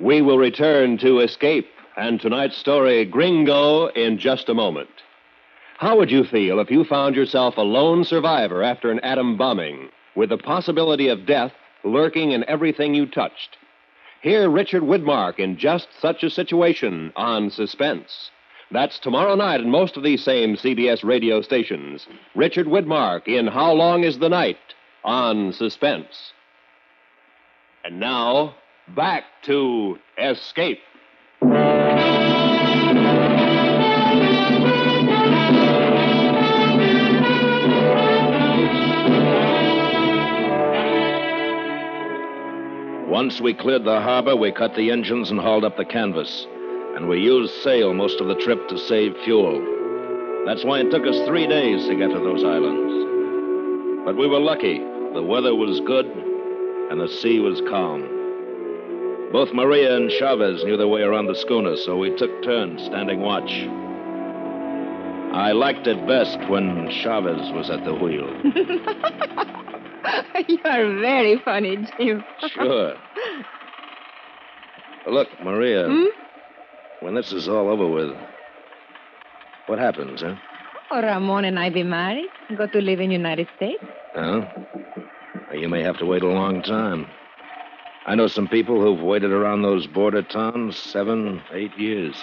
We 0.00 0.22
will 0.22 0.38
return 0.38 0.96
to 0.98 1.20
Escape 1.20 1.68
and 1.96 2.20
tonight's 2.20 2.56
story, 2.56 3.04
Gringo, 3.04 3.88
in 3.88 4.18
just 4.18 4.48
a 4.48 4.54
moment. 4.54 5.01
How 5.82 5.96
would 5.96 6.12
you 6.12 6.22
feel 6.22 6.60
if 6.60 6.70
you 6.70 6.84
found 6.84 7.16
yourself 7.16 7.56
a 7.56 7.62
lone 7.62 8.04
survivor 8.04 8.62
after 8.62 8.92
an 8.92 9.00
atom 9.00 9.36
bombing, 9.36 9.88
with 10.14 10.28
the 10.28 10.38
possibility 10.38 11.08
of 11.08 11.26
death 11.26 11.50
lurking 11.82 12.30
in 12.30 12.48
everything 12.48 12.94
you 12.94 13.04
touched? 13.04 13.56
Hear 14.20 14.48
Richard 14.48 14.84
Widmark 14.84 15.40
in 15.40 15.58
just 15.58 15.88
such 16.00 16.22
a 16.22 16.30
situation 16.30 17.12
on 17.16 17.50
Suspense. 17.50 18.30
That's 18.70 19.00
tomorrow 19.00 19.34
night 19.34 19.60
in 19.60 19.70
most 19.70 19.96
of 19.96 20.04
these 20.04 20.22
same 20.22 20.54
CBS 20.54 21.02
radio 21.02 21.42
stations. 21.42 22.06
Richard 22.36 22.68
Widmark 22.68 23.26
in 23.26 23.48
How 23.48 23.72
Long 23.72 24.04
is 24.04 24.20
the 24.20 24.28
Night 24.28 24.58
on 25.02 25.52
Suspense. 25.52 26.32
And 27.84 27.98
now, 27.98 28.54
back 28.94 29.24
to 29.46 29.98
Escape. 30.16 30.78
Once 43.22 43.40
we 43.40 43.54
cleared 43.54 43.84
the 43.84 44.00
harbor, 44.00 44.34
we 44.34 44.50
cut 44.50 44.74
the 44.74 44.90
engines 44.90 45.30
and 45.30 45.38
hauled 45.38 45.64
up 45.64 45.76
the 45.76 45.84
canvas. 45.84 46.44
And 46.96 47.08
we 47.08 47.20
used 47.20 47.54
sail 47.62 47.94
most 47.94 48.20
of 48.20 48.26
the 48.26 48.34
trip 48.34 48.66
to 48.66 48.76
save 48.76 49.16
fuel. 49.18 49.62
That's 50.44 50.64
why 50.64 50.80
it 50.80 50.90
took 50.90 51.06
us 51.06 51.24
three 51.24 51.46
days 51.46 51.86
to 51.86 51.94
get 51.94 52.08
to 52.08 52.18
those 52.18 52.42
islands. 52.42 54.04
But 54.04 54.16
we 54.16 54.26
were 54.26 54.40
lucky. 54.40 54.78
The 55.14 55.22
weather 55.22 55.54
was 55.54 55.78
good, 55.86 56.06
and 56.90 57.00
the 57.00 57.06
sea 57.06 57.38
was 57.38 57.62
calm. 57.70 59.30
Both 59.30 59.52
Maria 59.54 59.96
and 59.96 60.10
Chavez 60.10 60.64
knew 60.64 60.76
their 60.76 60.88
way 60.88 61.02
around 61.02 61.26
the 61.26 61.36
schooner, 61.36 61.76
so 61.76 61.96
we 61.96 62.10
took 62.16 62.42
turns 62.42 62.82
standing 62.82 63.20
watch. 63.20 63.52
I 65.32 65.52
liked 65.52 65.86
it 65.86 66.08
best 66.08 66.40
when 66.50 66.90
Chavez 66.90 67.52
was 67.52 67.70
at 67.70 67.84
the 67.84 67.94
wheel. 67.94 68.26
you 70.48 70.58
are 70.64 71.00
very 71.00 71.38
funny, 71.44 71.76
Jim. 71.98 72.24
Sure. 72.48 72.94
Look, 75.06 75.28
Maria, 75.42 75.88
Hmm? 75.88 76.04
when 77.00 77.14
this 77.14 77.32
is 77.32 77.48
all 77.48 77.68
over 77.68 77.86
with, 77.88 78.16
what 79.66 79.78
happens, 79.78 80.20
huh? 80.22 80.34
Oh, 80.90 81.00
Ramon 81.02 81.44
and 81.44 81.58
I 81.58 81.70
be 81.70 81.82
married, 81.82 82.28
go 82.56 82.66
to 82.66 82.80
live 82.80 83.00
in 83.00 83.10
United 83.10 83.48
States. 83.56 83.82
Huh? 84.14 84.42
Well, 85.50 85.58
You 85.58 85.68
may 85.68 85.82
have 85.82 85.98
to 85.98 86.06
wait 86.06 86.22
a 86.22 86.28
long 86.28 86.62
time. 86.62 87.06
I 88.06 88.14
know 88.14 88.26
some 88.26 88.48
people 88.48 88.80
who've 88.82 89.00
waited 89.00 89.30
around 89.32 89.62
those 89.62 89.86
border 89.86 90.22
towns 90.22 90.76
seven, 90.76 91.40
eight 91.52 91.76
years. 91.78 92.14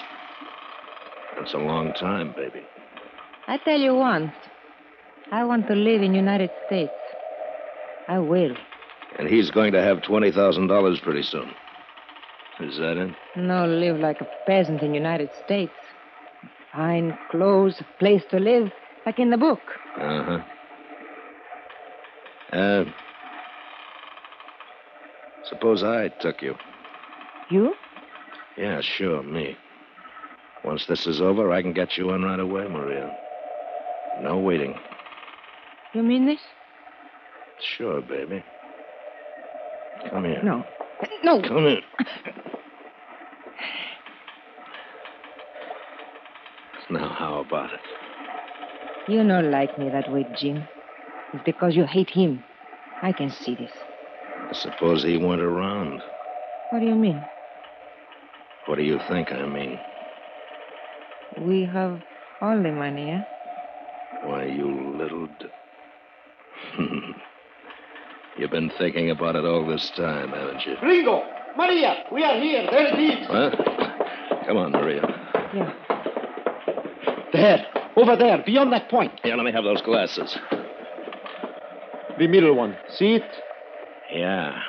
That's 1.38 1.54
a 1.54 1.58
long 1.58 1.94
time, 1.94 2.34
baby. 2.36 2.62
I 3.48 3.58
tell 3.58 3.80
you 3.80 3.96
once, 3.96 4.34
I 5.32 5.44
want 5.46 5.68
to 5.68 5.76
live 5.76 6.02
in 6.02 6.14
United 6.14 6.52
States. 6.66 6.94
I 8.10 8.18
will. 8.18 8.56
And 9.20 9.30
he's 9.30 9.51
going 9.51 9.72
to 9.74 9.82
have 9.82 10.00
$20,000 10.00 11.01
pretty 11.01 11.24
soon. 11.24 11.51
Is 12.60 12.78
that 12.78 12.98
it? 12.98 13.16
No 13.38 13.66
live 13.68 14.00
like 14.00 14.20
a 14.20 14.28
peasant 14.46 14.82
in 14.82 14.89
the 14.89 14.98
United 14.98 15.30
States. 15.46 15.72
Fine 16.74 17.18
clothes, 17.30 17.82
place 18.00 18.24
to 18.32 18.39
live, 18.39 18.72
like 19.06 19.20
in 19.20 19.30
the 19.30 19.38
book. 19.38 19.62
Uh-huh. 19.96 20.39
Uh 22.51 22.86
Suppose 25.44 25.84
I 25.84 26.10
took 26.20 26.42
you. 26.42 26.56
You? 27.50 27.74
Yeah, 28.58 28.82
sure, 28.82 29.24
me. 29.24 29.56
Once 30.63 30.86
this 30.86 31.08
is 31.08 31.22
over, 31.22 31.51
I 31.51 31.62
can 31.62 31.74
get 31.74 31.98
you 31.98 32.12
in 32.12 32.24
right 32.24 32.39
away, 32.39 32.68
Maria. 32.68 33.16
No 34.22 34.38
waiting. 34.39 34.78
You 35.94 36.04
mean 36.04 36.25
this? 36.25 36.42
Sure, 37.62 38.01
baby. 38.01 38.44
Come 40.10 40.25
here. 40.25 40.42
No. 40.44 40.66
No. 41.24 41.42
Come 41.42 41.66
here. 41.66 41.82
Now, 46.89 47.10
how 47.10 47.39
about 47.42 47.72
it? 47.72 47.80
You 49.10 49.24
don't 49.28 49.51
like 49.51 49.78
me 49.78 49.89
that 49.89 50.12
way, 50.12 50.25
Jim. 50.36 50.68
It's 51.34 51.44
because 51.44 51.75
you 51.75 51.86
hate 51.86 52.10
him. 52.10 52.44
I 53.04 53.12
can 53.12 53.30
see 53.30 53.56
this. 53.56 53.72
I 54.50 54.54
suppose 54.54 55.04
he 55.04 55.18
went 55.18 55.42
around. 55.42 56.01
What 56.72 56.80
do 56.80 56.86
you 56.86 56.96
mean? 56.96 57.22
What 58.66 58.78
do 58.78 58.84
you 58.84 59.00
think 59.08 59.32
I 59.32 59.46
mean? 59.46 59.80
We 61.38 61.66
have 61.66 62.01
all 62.42 62.62
the 62.62 62.72
money, 62.72 63.12
eh? 63.12 63.22
Why, 64.24 64.46
you 64.46 64.96
little. 64.98 65.28
D- 65.28 65.48
You've 68.51 68.62
been 68.62 68.77
thinking 68.79 69.12
about 69.12 69.36
it 69.36 69.46
all 69.46 69.63
this 69.63 69.91
time, 69.96 70.29
haven't 70.29 70.65
you? 70.65 70.75
Gringo! 70.79 71.22
Maria! 71.56 72.03
We 72.12 72.24
are 72.24 72.41
here. 72.41 72.68
There 72.72 72.88
it 72.88 73.00
is. 73.00 73.27
Huh? 73.27 73.51
Come 74.48 74.58
on, 74.58 74.72
Maria. 74.72 75.03
Yeah. 75.53 75.74
There. 77.32 77.68
Over 77.96 78.15
there. 78.15 78.41
Beyond 78.44 78.74
that 78.74 78.89
point. 78.89 79.20
Here, 79.22 79.36
let 79.36 79.44
me 79.44 79.51
have 79.51 79.63
those 79.63 79.84
glasses. 79.84 80.36
The 82.18 82.25
middle 82.25 82.56
one. 82.56 82.75
See 82.98 83.13
it? 83.18 83.24
Yeah. 84.12 84.60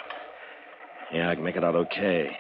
Yeah, 1.11 1.31
I 1.31 1.35
can 1.35 1.43
make 1.43 1.57
it 1.57 1.65
out 1.65 1.75
okay. 1.75 2.37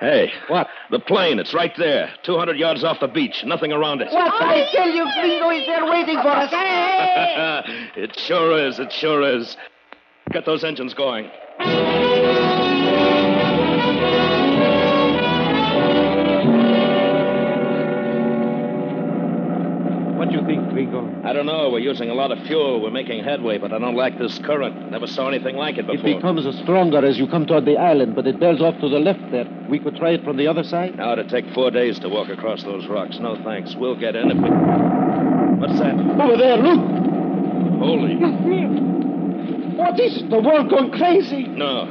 Hey. 0.00 0.30
What? 0.48 0.68
The 0.90 0.98
plane, 0.98 1.38
it's 1.38 1.54
right 1.54 1.72
there. 1.78 2.10
200 2.22 2.56
yards 2.58 2.84
off 2.84 3.00
the 3.00 3.08
beach. 3.08 3.42
Nothing 3.44 3.72
around 3.72 4.02
it. 4.02 4.12
What? 4.12 4.32
I 4.42 4.68
tell 4.72 4.90
you, 4.90 5.04
Gringo 5.18 5.50
is 5.50 5.66
there 5.66 5.84
waiting 5.86 6.16
for 6.16 6.28
us. 6.28 6.50
it 7.96 8.18
sure 8.18 8.66
is. 8.66 8.78
It 8.78 8.92
sure 8.92 9.22
is. 9.22 9.56
Get 10.32 10.44
those 10.44 10.64
engines 10.64 10.92
going. 10.92 11.30
Gringo? 20.42 21.08
I 21.24 21.32
don't 21.32 21.46
know. 21.46 21.70
We're 21.70 21.78
using 21.80 22.10
a 22.10 22.14
lot 22.14 22.30
of 22.32 22.38
fuel. 22.46 22.80
We're 22.82 22.90
making 22.90 23.24
headway, 23.24 23.58
but 23.58 23.72
I 23.72 23.78
don't 23.78 23.96
like 23.96 24.18
this 24.18 24.38
current. 24.38 24.90
Never 24.90 25.06
saw 25.06 25.28
anything 25.28 25.56
like 25.56 25.78
it 25.78 25.86
before. 25.86 26.10
It 26.10 26.16
becomes 26.16 26.56
stronger 26.62 27.04
as 27.04 27.18
you 27.18 27.26
come 27.26 27.46
toward 27.46 27.64
the 27.64 27.76
island, 27.76 28.14
but 28.14 28.26
it 28.26 28.38
bears 28.38 28.60
off 28.60 28.78
to 28.80 28.88
the 28.88 28.98
left 28.98 29.30
there. 29.30 29.46
We 29.68 29.78
could 29.78 29.96
try 29.96 30.10
it 30.10 30.24
from 30.24 30.36
the 30.36 30.46
other 30.46 30.64
side? 30.64 30.96
Now 30.96 31.12
it'd 31.12 31.28
take 31.28 31.48
four 31.54 31.70
days 31.70 31.98
to 32.00 32.08
walk 32.08 32.28
across 32.28 32.62
those 32.62 32.86
rocks. 32.88 33.18
No 33.20 33.36
thanks. 33.42 33.74
We'll 33.76 33.98
get 33.98 34.14
in 34.16 34.30
if 34.30 34.36
we. 34.36 34.50
What's 35.58 35.78
that? 35.80 35.94
Over 35.94 36.36
there, 36.36 36.56
look! 36.58 36.80
Holy. 37.80 38.16
What 39.76 39.98
is 40.00 40.16
it? 40.18 40.30
The 40.30 40.40
world 40.40 40.70
going 40.70 40.90
crazy? 40.92 41.44
No. 41.48 41.84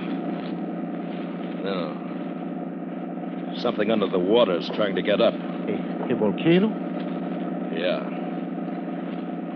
No. 1.64 2.02
Something 3.58 3.92
under 3.92 4.08
the 4.08 4.20
water 4.20 4.58
is 4.58 4.70
trying 4.76 4.96
to 4.96 5.02
get 5.02 5.22
up. 5.22 5.34
A, 5.34 6.12
a 6.12 6.16
volcano? 6.16 6.70
Yeah. 7.76 8.15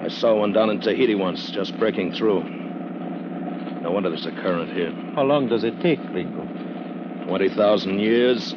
I 0.02 0.08
saw 0.08 0.36
one 0.36 0.54
down 0.54 0.70
in 0.70 0.80
Tahiti 0.80 1.16
once, 1.16 1.52
just 1.52 1.78
breaking 1.78 2.12
through. 2.14 2.46
No 3.84 3.92
wonder 3.92 4.10
there's 4.10 4.26
a 4.26 4.32
current 4.32 4.72
here. 4.72 4.94
How 5.14 5.24
long 5.24 5.48
does 5.48 5.64
it 5.64 5.80
take, 5.82 6.06
Gringo? 6.08 6.48
20,000 7.26 8.00
years? 8.00 8.56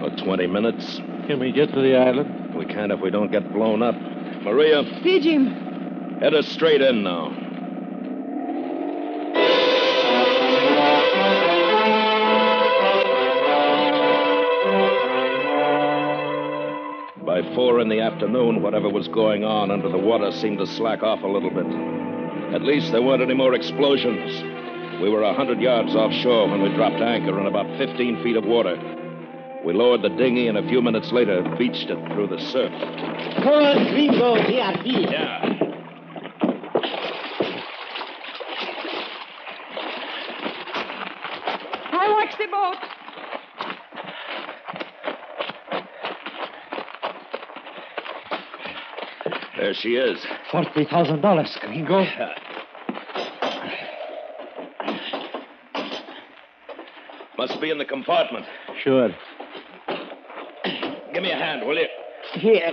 Or 0.00 0.10
20 0.10 0.46
minutes? 0.46 1.00
Can 1.26 1.40
we 1.40 1.52
get 1.52 1.72
to 1.74 1.80
the 1.80 1.96
island? 1.96 2.34
We 2.54 2.66
can't 2.66 2.92
if 2.92 3.00
we 3.00 3.10
don't 3.10 3.30
get 3.30 3.52
blown 3.52 3.82
up. 3.82 3.96
Maria, 4.44 4.84
See, 5.02 5.20
Jim. 5.20 5.54
head 6.20 6.34
us 6.34 6.46
straight 6.46 6.80
in 6.80 7.02
now. 7.02 7.34
Four 17.58 17.80
in 17.80 17.88
the 17.88 17.98
afternoon, 17.98 18.62
whatever 18.62 18.88
was 18.88 19.08
going 19.08 19.42
on 19.42 19.72
under 19.72 19.88
the 19.88 19.98
water 19.98 20.30
seemed 20.30 20.58
to 20.58 20.64
slack 20.64 21.02
off 21.02 21.24
a 21.24 21.26
little 21.26 21.50
bit. 21.50 21.66
At 22.54 22.62
least 22.62 22.92
there 22.92 23.02
weren't 23.02 23.20
any 23.20 23.34
more 23.34 23.52
explosions. 23.52 24.30
We 25.02 25.10
were 25.10 25.24
a 25.24 25.34
hundred 25.34 25.60
yards 25.60 25.92
offshore 25.96 26.48
when 26.48 26.62
we 26.62 26.72
dropped 26.76 27.02
anchor 27.02 27.36
in 27.40 27.46
about 27.46 27.66
15 27.76 28.22
feet 28.22 28.36
of 28.36 28.44
water. 28.44 28.76
We 29.64 29.72
lowered 29.72 30.02
the 30.02 30.08
dinghy 30.08 30.46
and 30.46 30.56
a 30.56 30.68
few 30.68 30.80
minutes 30.80 31.10
later 31.10 31.42
beached 31.58 31.90
it 31.90 31.98
through 32.12 32.28
the 32.28 32.38
surf. 32.38 32.70
Come 33.42 33.54
on, 33.54 33.88
Gringo, 33.88 34.36
here, 34.36 34.72
here. 34.84 35.10
Yeah. 35.10 35.58
I 41.90 42.08
watch 42.12 42.38
the 42.38 42.46
boat. 42.46 42.98
There 49.68 49.74
she 49.74 49.96
is. 49.96 50.18
$40,000, 50.50 51.60
Gringo. 51.60 52.06
Must 57.36 57.60
be 57.60 57.68
in 57.68 57.76
the 57.76 57.84
compartment. 57.84 58.46
Sure. 58.82 59.10
Give 61.12 61.22
me 61.22 61.32
a 61.32 61.36
hand, 61.36 61.66
will 61.66 61.76
you? 61.76 61.86
Here. 62.32 62.72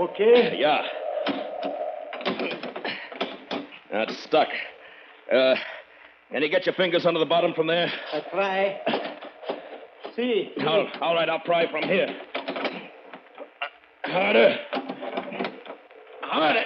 Okay. 0.00 0.56
Yeah. 0.58 0.86
That's 3.92 4.22
stuck. 4.22 4.48
Uh, 5.30 5.54
can 6.32 6.42
you 6.42 6.48
get 6.48 6.64
your 6.64 6.74
fingers 6.76 7.04
under 7.04 7.20
the 7.20 7.26
bottom 7.26 7.52
from 7.52 7.66
there? 7.66 7.92
I 8.10 8.20
try. 8.30 8.80
See. 10.16 10.52
All, 10.66 10.88
all 11.02 11.14
right, 11.14 11.28
I'll 11.28 11.40
pry 11.40 11.70
from 11.70 11.82
here. 11.82 12.08
Harder. 14.10 14.58
Harder. 16.22 16.64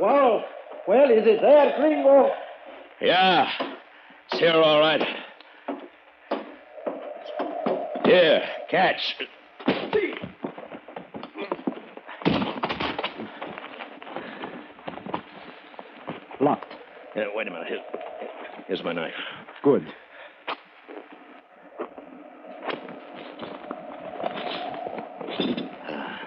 Wow. 0.00 0.44
Well, 0.88 1.10
is 1.10 1.26
it 1.26 1.40
there, 1.42 1.74
Gringo? 1.78 2.30
Yeah. 3.02 3.50
It's 4.30 4.40
here, 4.40 4.52
all 4.52 4.80
right. 4.80 5.02
Here, 8.06 8.42
catch. 8.70 9.16
Locked. 16.40 16.81
Yeah, 17.14 17.24
wait 17.34 17.46
a 17.46 17.50
minute. 17.50 17.68
Here, 17.68 17.82
here's 18.66 18.82
my 18.82 18.92
knife. 18.92 19.12
Good. 19.62 19.86
Ah. 25.88 26.20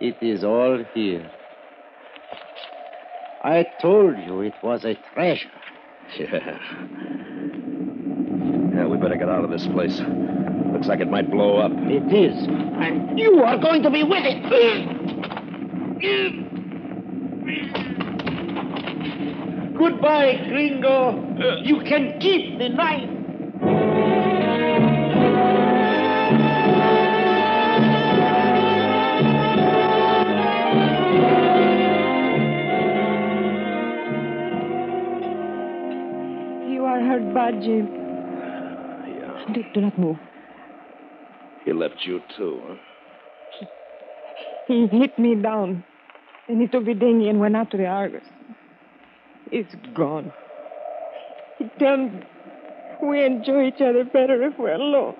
It 0.00 0.16
is 0.22 0.42
all 0.42 0.82
here. 0.94 1.30
I 3.44 3.66
told 3.80 4.16
you 4.26 4.40
it 4.40 4.54
was 4.62 4.84
a 4.86 4.94
treasure. 5.12 5.50
Yeah. 6.18 6.58
Yeah, 8.74 8.86
we 8.86 8.96
better 8.96 9.16
get 9.16 9.28
out 9.28 9.44
of 9.44 9.50
this 9.50 9.66
place. 9.66 10.00
Looks 10.72 10.86
like 10.86 11.00
it 11.00 11.10
might 11.10 11.30
blow 11.30 11.58
up. 11.58 11.72
It 11.74 12.10
is. 12.14 12.46
And 12.46 13.18
you 13.18 13.42
are 13.42 13.58
going 13.58 13.82
to 13.82 13.90
be 13.90 14.02
with 14.02 14.22
it. 14.24 14.38
Goodbye, 19.78 20.44
Gringo. 20.48 21.62
You 21.62 21.80
can 21.82 22.18
keep 22.20 22.58
the 22.58 22.68
knife. 22.68 23.08
You 36.68 36.84
are 36.84 37.00
hurt 37.00 37.32
bad, 37.32 37.62
Jim. 37.62 37.86
Yeah. 39.06 39.52
Do, 39.54 39.62
do 39.74 39.80
not 39.80 39.96
move. 39.96 40.16
He 41.64 41.72
left 41.72 42.04
you, 42.04 42.20
too, 42.36 42.60
huh? 42.66 42.74
He 44.66 44.86
hit 44.88 45.16
me 45.18 45.36
down. 45.36 45.84
And 46.48 46.60
he 46.60 46.66
took 46.66 46.84
the 46.84 46.94
dinghy 46.94 47.28
and 47.28 47.38
went 47.38 47.56
out 47.56 47.70
to 47.70 47.76
the 47.76 47.86
Argus. 47.86 48.24
It's 49.50 49.74
gone. 49.94 50.32
He 51.58 51.64
we 53.02 53.24
enjoy 53.24 53.68
each 53.68 53.80
other 53.80 54.04
better 54.04 54.42
if 54.42 54.58
we're 54.58 54.74
alone. 54.74 55.14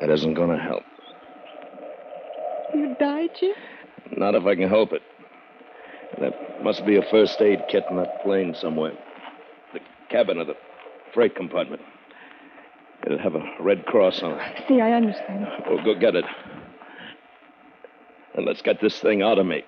That 0.00 0.10
isn't 0.10 0.34
going 0.34 0.50
to 0.50 0.62
help. 0.62 0.82
You 2.74 2.94
died, 2.98 3.30
Jim? 3.38 3.54
Not 4.16 4.34
if 4.34 4.44
I 4.44 4.54
can 4.54 4.68
help 4.68 4.92
it. 4.92 5.02
There 6.18 6.32
must 6.62 6.84
be 6.86 6.96
a 6.96 7.02
first 7.10 7.40
aid 7.40 7.60
kit 7.68 7.84
in 7.90 7.96
that 7.96 8.22
plane 8.22 8.54
somewhere. 8.54 8.92
The 9.72 9.80
cabin 10.08 10.38
of 10.38 10.46
the 10.46 10.56
freight 11.12 11.34
compartment. 11.34 11.82
It'll 13.04 13.18
have 13.18 13.34
a 13.34 13.44
red 13.60 13.86
cross 13.86 14.22
on 14.22 14.38
it. 14.38 14.64
See, 14.68 14.80
I 14.80 14.92
understand. 14.92 15.46
We'll 15.68 15.84
go 15.84 15.98
get 15.98 16.14
it. 16.14 16.24
And 18.34 18.44
let's 18.44 18.62
get 18.62 18.80
this 18.80 18.98
thing 19.00 19.22
out 19.22 19.38
of 19.38 19.46
me. 19.46 19.64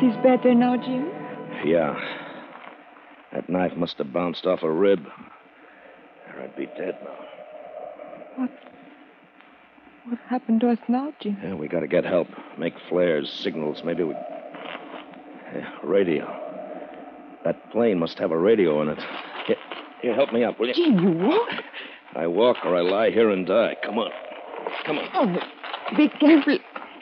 It 0.00 0.04
is 0.04 0.16
better 0.22 0.54
now, 0.54 0.76
Jim. 0.76 1.10
Yeah. 1.64 1.98
That 3.32 3.48
knife 3.48 3.74
must 3.76 3.98
have 3.98 4.12
bounced 4.12 4.46
off 4.46 4.62
a 4.62 4.70
rib. 4.70 5.04
Or 6.28 6.40
I'd 6.40 6.54
be 6.54 6.66
dead 6.66 6.96
now. 7.02 7.16
What? 8.36 8.50
What 10.04 10.18
happened 10.28 10.60
to 10.60 10.70
us 10.70 10.78
now, 10.86 11.12
Jim? 11.18 11.36
Yeah, 11.42 11.54
we 11.54 11.66
gotta 11.66 11.88
get 11.88 12.04
help. 12.04 12.28
Make 12.56 12.74
flares, 12.88 13.28
signals. 13.42 13.82
Maybe 13.84 14.04
we. 14.04 14.14
Yeah, 15.52 15.68
radio. 15.82 16.26
That 17.44 17.72
plane 17.72 17.98
must 17.98 18.20
have 18.20 18.30
a 18.30 18.38
radio 18.38 18.80
in 18.82 18.90
it. 18.90 18.98
Here, 19.48 19.56
here, 20.00 20.14
help 20.14 20.32
me 20.32 20.44
up, 20.44 20.60
will 20.60 20.68
you? 20.68 20.74
Jim, 20.74 21.00
you 21.00 21.10
walk? 21.10 21.48
I 22.14 22.28
walk 22.28 22.58
or 22.64 22.76
I 22.76 22.82
lie 22.82 23.10
here 23.10 23.30
and 23.30 23.44
die. 23.48 23.74
Come 23.82 23.98
on. 23.98 24.12
Come 24.86 24.98
on. 24.98 25.08
Oh, 25.12 25.96
be 25.96 26.08
careful. 26.08 26.58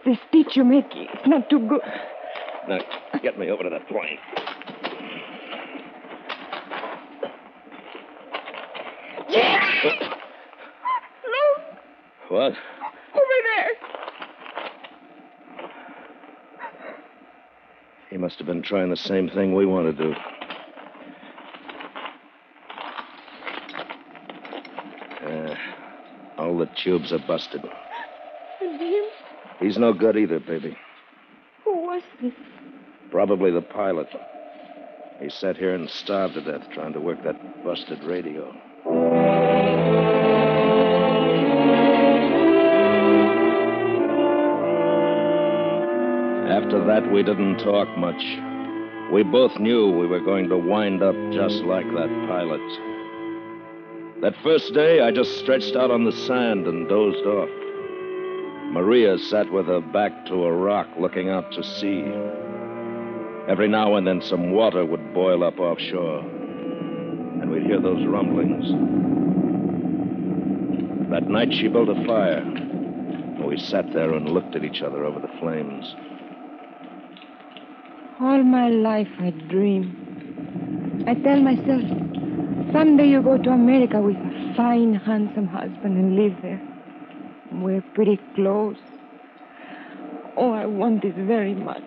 The 0.07 0.19
stitch 0.29 0.57
you're 0.57 0.65
making 0.65 1.09
is 1.09 1.27
not 1.27 1.51
too 1.51 1.59
good. 1.69 1.83
Now, 2.69 2.79
get 3.23 3.39
me 3.39 3.51
over 3.51 3.63
to 3.63 3.71
that 3.71 3.87
plane. 3.89 4.19
Look, 9.85 9.95
What? 12.29 12.53
over 12.53 13.39
there. 13.57 13.69
He 18.11 18.17
must 18.17 18.39
have 18.39 18.47
been 18.47 18.63
trying 18.63 18.91
the 18.91 18.97
same 18.97 19.29
thing 19.29 19.55
we 19.55 19.67
want 19.67 19.97
to 19.97 20.03
do. 20.05 20.15
Uh, 25.27 25.55
all 26.39 26.59
the 26.59 26.69
tubes 26.83 27.13
are 27.13 27.19
busted. 27.27 27.63
And 28.61 28.81
him? 28.81 29.05
He's 29.61 29.79
no 29.79 29.93
good 29.93 30.17
either, 30.17 30.41
baby. 30.41 30.77
Probably 33.17 33.51
the 33.51 33.63
pilot. 33.63 34.09
He 35.23 35.31
sat 35.31 35.57
here 35.57 35.75
and 35.75 35.89
starved 35.89 36.35
to 36.35 36.43
death 36.43 36.69
trying 36.75 36.93
to 36.93 37.01
work 37.01 37.25
that 37.25 37.65
busted 37.65 38.05
radio. 38.05 38.55
After 46.47 46.85
that, 46.85 47.11
we 47.11 47.23
didn't 47.23 47.57
talk 47.61 47.89
much. 47.97 48.23
We 49.11 49.23
both 49.23 49.59
knew 49.59 49.91
we 49.99 50.07
were 50.07 50.21
going 50.21 50.51
to 50.51 50.59
wind 50.59 51.03
up 51.03 51.17
just 51.33 51.65
like 51.65 51.87
that 51.87 52.11
pilot. 52.29 52.61
That 54.21 54.35
first 54.43 54.75
day, 54.75 55.01
I 55.01 55.11
just 55.11 55.39
stretched 55.39 55.75
out 55.75 55.91
on 55.91 56.05
the 56.05 56.13
sand 56.13 56.67
and 56.67 56.87
dozed 56.87 57.25
off. 57.25 57.49
Maria 58.75 59.17
sat 59.17 59.51
with 59.51 59.69
her 59.69 59.81
back 59.81 60.27
to 60.27 60.45
a 60.45 60.53
rock 60.53 60.89
looking 60.99 61.31
out 61.31 61.51
to 61.53 61.65
sea. 61.65 62.13
Every 63.49 63.69
now 63.69 63.95
and 63.95 64.07
then, 64.07 64.21
some 64.23 64.51
water 64.51 64.85
would 64.85 65.15
boil 65.15 65.45
up 65.45 65.59
offshore, 65.61 66.19
and 66.19 67.49
we'd 67.49 67.63
hear 67.63 67.81
those 67.81 68.05
rumblings. 68.05 68.67
That 71.11 71.29
night, 71.29 71.53
she 71.53 71.69
built 71.69 71.89
a 71.89 72.05
fire. 72.05 72.39
and 72.39 73.47
We 73.47 73.57
sat 73.57 73.93
there 73.93 74.13
and 74.15 74.29
looked 74.29 74.57
at 74.57 74.65
each 74.65 74.83
other 74.83 75.05
over 75.05 75.21
the 75.21 75.31
flames. 75.39 75.95
All 78.21 78.43
my 78.43 78.69
life 78.69 79.09
I 79.21 79.31
dream. 79.31 81.05
I 81.07 81.15
tell 81.15 81.41
myself, 81.41 81.83
someday 82.73 83.09
you 83.09 83.23
go 83.23 83.39
to 83.39 83.51
America 83.51 84.01
with 84.01 84.17
a 84.17 84.55
fine, 84.57 84.95
handsome 84.95 85.47
husband 85.47 85.97
and 85.97 86.17
live 86.17 86.35
there. 86.43 86.61
Wear 87.53 87.81
pretty 87.95 88.19
clothes. 88.35 88.79
Oh, 90.37 90.51
I 90.51 90.67
want 90.67 91.03
this 91.03 91.15
very 91.17 91.55
much. 91.55 91.85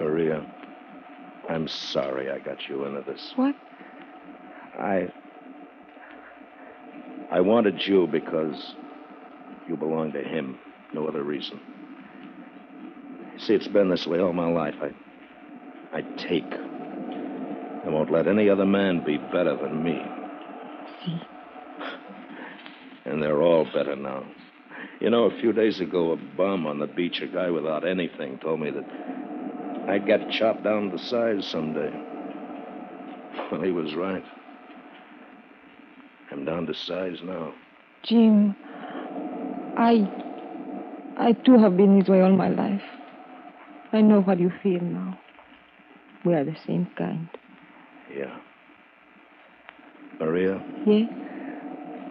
Maria, 0.00 0.44
I'm 1.48 1.68
sorry 1.68 2.30
I 2.30 2.38
got 2.38 2.68
you 2.68 2.84
into 2.84 3.02
this. 3.02 3.32
What? 3.36 3.54
I. 4.78 5.12
I 7.30 7.40
wanted 7.40 7.86
you 7.86 8.06
because 8.06 8.74
you 9.68 9.76
belong 9.76 10.12
to 10.12 10.22
him. 10.22 10.58
No 10.92 11.06
other 11.06 11.22
reason. 11.22 11.60
See, 13.38 13.54
it's 13.54 13.68
been 13.68 13.90
this 13.90 14.06
way 14.06 14.20
all 14.20 14.32
my 14.32 14.50
life. 14.50 14.74
I. 14.80 14.90
I 15.96 16.00
take. 16.16 16.52
I 16.52 17.88
won't 17.88 18.10
let 18.10 18.26
any 18.26 18.48
other 18.48 18.66
man 18.66 19.04
be 19.04 19.18
better 19.18 19.56
than 19.56 19.82
me. 19.82 20.02
See. 21.04 21.20
And 23.04 23.22
they're 23.22 23.42
all 23.42 23.66
better 23.72 23.94
now. 23.94 24.24
You 25.00 25.10
know, 25.10 25.24
a 25.24 25.40
few 25.40 25.52
days 25.52 25.80
ago, 25.80 26.12
a 26.12 26.16
bum 26.16 26.66
on 26.66 26.78
the 26.78 26.86
beach, 26.86 27.20
a 27.20 27.26
guy 27.26 27.50
without 27.50 27.86
anything, 27.86 28.38
told 28.38 28.60
me 28.60 28.70
that 28.70 29.13
I'd 29.88 30.06
get 30.06 30.30
chopped 30.30 30.64
down 30.64 30.90
to 30.90 30.98
size 30.98 31.46
someday. 31.46 31.92
Well, 33.50 33.62
he 33.62 33.70
was 33.70 33.94
right. 33.94 34.24
I'm 36.30 36.44
down 36.44 36.66
to 36.66 36.74
size 36.74 37.18
now. 37.22 37.52
Jim, 38.02 38.56
I. 39.76 40.08
I 41.16 41.32
too 41.32 41.58
have 41.58 41.76
been 41.76 41.98
this 41.98 42.08
way 42.08 42.22
all 42.22 42.32
my 42.34 42.48
life. 42.48 42.82
I 43.92 44.00
know 44.00 44.20
what 44.22 44.40
you 44.40 44.50
feel 44.62 44.80
now. 44.80 45.18
We 46.24 46.34
are 46.34 46.44
the 46.44 46.56
same 46.66 46.88
kind. 46.96 47.28
Yeah. 48.12 48.36
Maria, 50.18 50.60
Yes? 50.86 51.08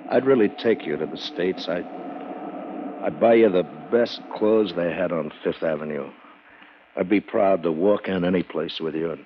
I'd 0.10 0.26
really 0.26 0.50
take 0.50 0.86
you 0.86 0.98
to 0.98 1.06
the 1.06 1.18
States. 1.18 1.68
I'd, 1.68 1.86
I'd 3.04 3.20
buy 3.20 3.36
you 3.36 3.50
the 3.50 3.64
best 3.92 4.22
clothes 4.36 4.74
they 4.76 4.92
had 4.94 5.12
on 5.12 5.32
Fifth 5.44 5.64
Avenue. 5.64 6.10
I'd 6.96 7.10
be 7.10 7.20
proud 7.20 7.64
to 7.64 7.72
walk 7.72 8.08
in 8.08 8.24
any 8.24 8.44
place 8.44 8.80
with 8.80 8.96
you 8.96 9.12
and, 9.12 9.26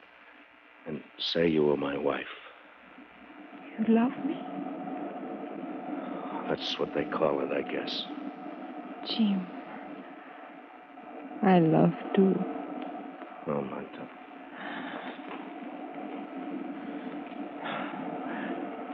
and 0.86 1.01
say 1.19 1.47
you 1.47 1.65
were 1.65 1.77
my 1.77 1.97
wife. 1.97 2.25
You 3.77 3.93
love 3.93 4.13
me? 4.25 4.38
That's 6.47 6.80
what 6.80 6.93
they 6.95 7.03
call 7.03 7.41
it, 7.41 7.51
I 7.51 7.62
guess. 7.62 8.06
Jim. 9.06 9.45
I 11.43 11.60
love 11.60 11.93
too. 12.15 12.36
Oh, 13.47 13.62
Manta. 13.62 14.08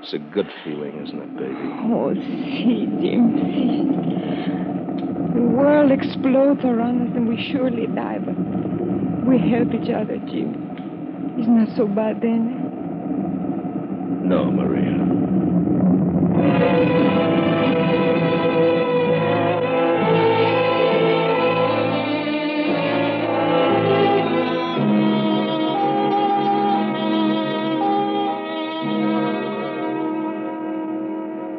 It's 0.01 0.13
a 0.13 0.19
good 0.19 0.49
feeling, 0.65 0.99
isn't 1.01 1.21
it, 1.21 1.37
baby? 1.37 1.55
Oh, 1.55 2.13
see, 2.13 2.87
Jim, 2.99 3.37
see. 3.37 4.82
The 5.33 5.41
world 5.41 5.91
explodes 5.91 6.63
around 6.63 7.09
us 7.09 7.15
and 7.15 7.27
we 7.27 7.37
surely 7.51 7.87
die, 7.87 8.19
but 8.19 8.35
we 9.27 9.39
help 9.39 9.73
each 9.73 9.89
other, 9.89 10.17
Jim. 10.29 10.69
It's 11.37 11.47
not 11.47 11.75
so 11.75 11.87
bad 11.87 12.21
then. 12.21 12.69
No, 14.23 14.51
Maria. 14.51 14.91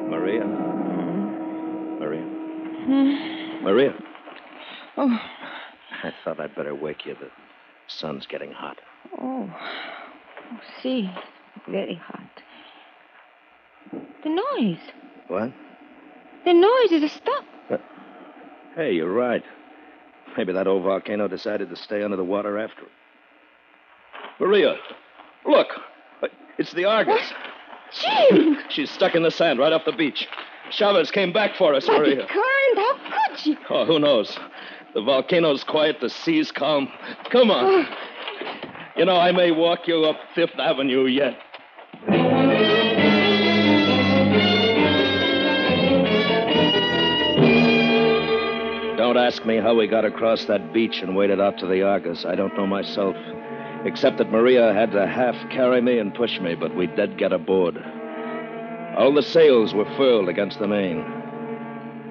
Maria? 0.08 0.44
Hmm? 0.44 1.98
Maria? 1.98 2.22
Hmm? 2.86 3.33
Maria? 3.64 3.94
Oh, 4.98 5.18
I 6.02 6.12
thought 6.22 6.38
I'd 6.38 6.54
better 6.54 6.74
wake 6.74 7.06
you. 7.06 7.14
The 7.14 7.30
sun's 7.88 8.26
getting 8.26 8.52
hot. 8.52 8.78
oh. 9.18 9.50
Oh, 9.50 10.60
see. 10.82 11.10
Very 11.66 11.94
hot. 11.94 12.20
The 14.22 14.28
noise. 14.28 14.78
What? 15.28 15.52
The 16.44 16.52
noise 16.52 17.02
is 17.02 17.10
stopped. 17.12 17.46
Uh, 17.70 17.78
hey, 18.76 18.92
you're 18.92 19.12
right. 19.12 19.42
Maybe 20.36 20.52
that 20.52 20.66
old 20.66 20.82
volcano 20.82 21.26
decided 21.28 21.70
to 21.70 21.76
stay 21.76 22.02
under 22.02 22.18
the 22.18 22.24
water 22.24 22.58
after 22.58 22.82
it. 22.82 22.88
Maria, 24.38 24.76
look. 25.46 25.68
It's 26.58 26.72
the 26.72 26.84
Argus. 26.84 27.32
Jim! 27.92 28.58
She's 28.68 28.90
stuck 28.90 29.14
in 29.14 29.22
the 29.22 29.30
sand 29.30 29.58
right 29.58 29.72
off 29.72 29.84
the 29.86 29.92
beach. 29.92 30.28
Chavez 30.70 31.10
came 31.10 31.32
back 31.32 31.56
for 31.56 31.74
us, 31.74 31.86
But 31.86 31.94
the 31.94 31.98
Maria. 32.00 32.26
current, 32.26 32.76
how 32.76 32.94
could 33.28 33.38
she? 33.38 33.56
Oh, 33.70 33.84
who 33.84 33.98
knows? 33.98 34.36
The 34.94 35.02
volcano's 35.02 35.64
quiet, 35.64 35.98
the 36.00 36.08
sea's 36.10 36.50
calm. 36.52 36.88
Come 37.30 37.50
on. 37.50 37.64
Oh. 37.86 37.96
You 38.96 39.04
know, 39.04 39.16
I 39.16 39.32
may 39.32 39.50
walk 39.50 39.88
you 39.88 40.04
up 40.04 40.16
Fifth 40.34 40.58
Avenue 40.58 41.06
yet. 41.06 41.36
Don't 48.96 49.16
ask 49.18 49.44
me 49.44 49.56
how 49.58 49.74
we 49.74 49.86
got 49.86 50.04
across 50.04 50.44
that 50.46 50.72
beach 50.72 51.00
and 51.02 51.14
waded 51.16 51.40
out 51.40 51.58
to 51.58 51.66
the 51.66 51.82
Argus. 51.82 52.24
I 52.24 52.34
don't 52.36 52.56
know 52.56 52.66
myself. 52.66 53.16
Except 53.84 54.16
that 54.18 54.30
Maria 54.30 54.72
had 54.72 54.92
to 54.92 55.06
half 55.06 55.34
carry 55.50 55.82
me 55.82 55.98
and 55.98 56.14
push 56.14 56.40
me, 56.40 56.54
but 56.54 56.74
we 56.74 56.86
did 56.86 57.18
get 57.18 57.32
aboard. 57.32 57.74
All 58.96 59.12
the 59.12 59.22
sails 59.22 59.74
were 59.74 59.92
furled 59.96 60.28
against 60.28 60.60
the 60.60 60.68
main. 60.68 61.04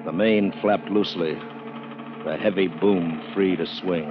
The 0.04 0.12
main 0.12 0.52
flapped 0.60 0.90
loosely, 0.90 1.34
the 2.24 2.36
heavy 2.36 2.68
boom 2.68 3.22
free 3.32 3.56
to 3.56 3.66
swing. 3.66 4.10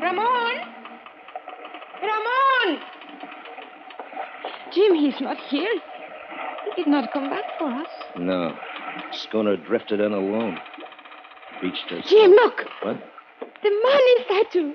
Ramon! 0.00 0.54
Ramon! 2.02 2.80
Jim, 4.72 4.94
he's 4.94 5.20
not 5.20 5.36
here. 5.48 5.68
He 6.64 6.82
did 6.82 6.90
not 6.90 7.12
come 7.12 7.28
back 7.28 7.44
for 7.58 7.68
us. 7.68 7.88
No. 8.18 8.56
Schooner 9.12 9.58
drifted 9.58 10.00
in 10.00 10.12
alone. 10.12 10.58
Beached 11.60 11.92
us. 11.92 12.08
Jim, 12.08 12.30
look! 12.30 12.64
What? 12.82 12.96
The 13.62 13.70
morning 13.70 14.16
statue. 14.24 14.74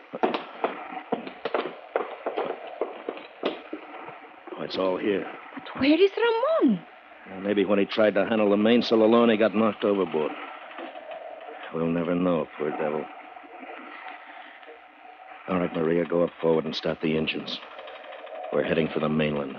Oh, 4.57 4.61
it's 4.61 4.77
all 4.77 4.97
here. 4.97 5.25
But 5.55 5.81
where 5.81 5.99
is 5.99 6.11
Ramon? 6.61 6.79
Well, 7.29 7.41
maybe 7.41 7.65
when 7.65 7.79
he 7.79 7.85
tried 7.85 8.15
to 8.15 8.25
handle 8.25 8.49
the 8.49 8.57
mainsail 8.57 9.03
alone, 9.03 9.29
he 9.29 9.37
got 9.37 9.55
knocked 9.55 9.83
overboard. 9.83 10.31
We'll 11.73 11.87
never 11.87 12.15
know, 12.15 12.47
poor 12.57 12.71
devil. 12.71 13.05
All 15.47 15.59
right, 15.59 15.73
Maria, 15.73 16.05
go 16.05 16.23
up 16.23 16.31
forward 16.41 16.65
and 16.65 16.75
start 16.75 16.99
the 17.01 17.17
engines. 17.17 17.59
We're 18.51 18.63
heading 18.63 18.89
for 18.89 18.99
the 18.99 19.09
mainland. 19.09 19.55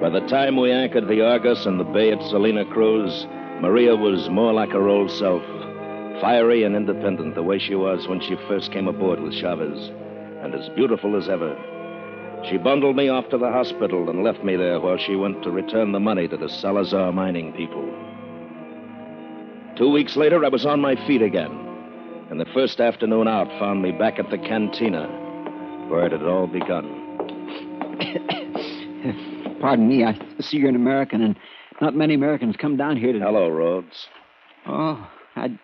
By 0.00 0.10
the 0.10 0.26
time 0.28 0.56
we 0.56 0.70
anchored 0.70 1.08
the 1.08 1.22
Argus 1.22 1.66
in 1.66 1.78
the 1.78 1.84
bay 1.84 2.12
at 2.12 2.22
Salina 2.22 2.64
Cruz, 2.64 3.26
Maria 3.60 3.96
was 3.96 4.28
more 4.28 4.52
like 4.52 4.70
her 4.70 4.88
old 4.88 5.10
self, 5.10 5.42
fiery 6.20 6.64
and 6.64 6.74
independent, 6.76 7.34
the 7.34 7.42
way 7.42 7.58
she 7.58 7.74
was 7.74 8.06
when 8.08 8.20
she 8.20 8.36
first 8.48 8.72
came 8.72 8.88
aboard 8.88 9.20
with 9.20 9.34
Chavez. 9.34 9.90
and 10.42 10.54
as 10.54 10.68
beautiful 10.70 11.16
as 11.16 11.28
ever. 11.28 11.56
She 12.48 12.58
bundled 12.58 12.94
me 12.94 13.08
off 13.08 13.28
to 13.30 13.38
the 13.38 13.50
hospital 13.50 14.08
and 14.10 14.22
left 14.22 14.44
me 14.44 14.54
there 14.56 14.78
while 14.78 14.98
she 14.98 15.16
went 15.16 15.42
to 15.42 15.50
return 15.50 15.92
the 15.92 15.98
money 15.98 16.28
to 16.28 16.36
the 16.36 16.48
Salazar 16.48 17.10
mining 17.12 17.52
people. 17.54 17.82
Two 19.76 19.90
weeks 19.90 20.16
later, 20.16 20.44
I 20.44 20.48
was 20.48 20.64
on 20.64 20.80
my 20.80 20.94
feet 21.06 21.22
again, 21.22 21.50
and 22.30 22.38
the 22.40 22.46
first 22.54 22.80
afternoon 22.80 23.26
out 23.28 23.48
found 23.58 23.82
me 23.82 23.92
back 23.92 24.18
at 24.18 24.30
the 24.30 24.38
cantina 24.38 25.06
where 25.88 26.06
it 26.06 26.12
had 26.12 26.22
all 26.22 26.46
begun. 26.46 26.86
Pardon 29.60 29.88
me, 29.88 30.04
I 30.04 30.18
see 30.40 30.58
you're 30.58 30.68
an 30.68 30.76
American, 30.76 31.22
and 31.22 31.38
not 31.80 31.94
many 31.96 32.14
Americans 32.14 32.56
come 32.56 32.76
down 32.76 32.96
here 32.96 33.12
to. 33.12 33.18
Hello, 33.18 33.48
Rhodes. 33.48 34.06
Oh, 34.66 35.08
I, 35.34 35.58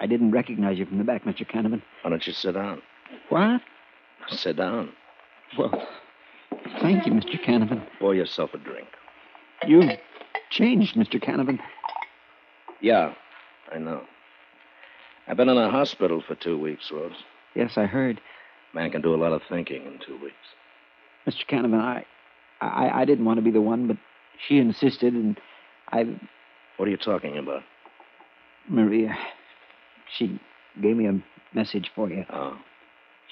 I 0.00 0.06
didn't 0.06 0.30
recognize 0.30 0.78
you 0.78 0.86
from 0.86 0.98
the 0.98 1.04
back, 1.04 1.24
Mr. 1.24 1.48
Canavan. 1.48 1.82
Why 2.02 2.10
don't 2.10 2.26
you 2.26 2.32
sit 2.32 2.54
down? 2.54 2.82
What? 3.28 3.60
Sit 4.28 4.56
down. 4.56 4.90
Well, 5.58 5.86
thank 6.80 7.06
you, 7.06 7.12
Mr. 7.12 7.42
Canavan. 7.42 7.82
Pour 7.98 8.14
yourself 8.14 8.50
a 8.54 8.58
drink. 8.58 8.88
You've 9.66 9.90
changed, 10.50 10.94
Mr. 10.96 11.22
Canavan. 11.22 11.58
Yeah, 12.80 13.14
I 13.72 13.78
know. 13.78 14.02
I've 15.26 15.36
been 15.36 15.48
in 15.48 15.58
a 15.58 15.70
hospital 15.70 16.22
for 16.26 16.34
two 16.34 16.58
weeks, 16.58 16.90
Rhodes. 16.92 17.16
Yes, 17.54 17.72
I 17.76 17.86
heard. 17.86 18.20
Man 18.74 18.90
can 18.90 19.02
do 19.02 19.14
a 19.14 19.16
lot 19.16 19.32
of 19.32 19.42
thinking 19.48 19.84
in 19.84 19.98
two 20.06 20.18
weeks. 20.22 20.36
Mr. 21.26 21.46
Canavan, 21.46 21.80
I, 21.80 22.04
I, 22.60 23.02
I 23.02 23.04
didn't 23.04 23.24
want 23.24 23.38
to 23.38 23.42
be 23.42 23.50
the 23.50 23.60
one, 23.60 23.86
but 23.88 23.96
she 24.46 24.58
insisted, 24.58 25.14
and 25.14 25.40
I, 25.90 26.04
What 26.76 26.86
are 26.86 26.90
you 26.90 26.96
talking 26.96 27.36
about? 27.38 27.62
Maria, 28.68 29.16
she 30.16 30.40
gave 30.80 30.96
me 30.96 31.06
a 31.06 31.22
message 31.54 31.90
for 31.94 32.08
you. 32.08 32.24
Oh. 32.30 32.58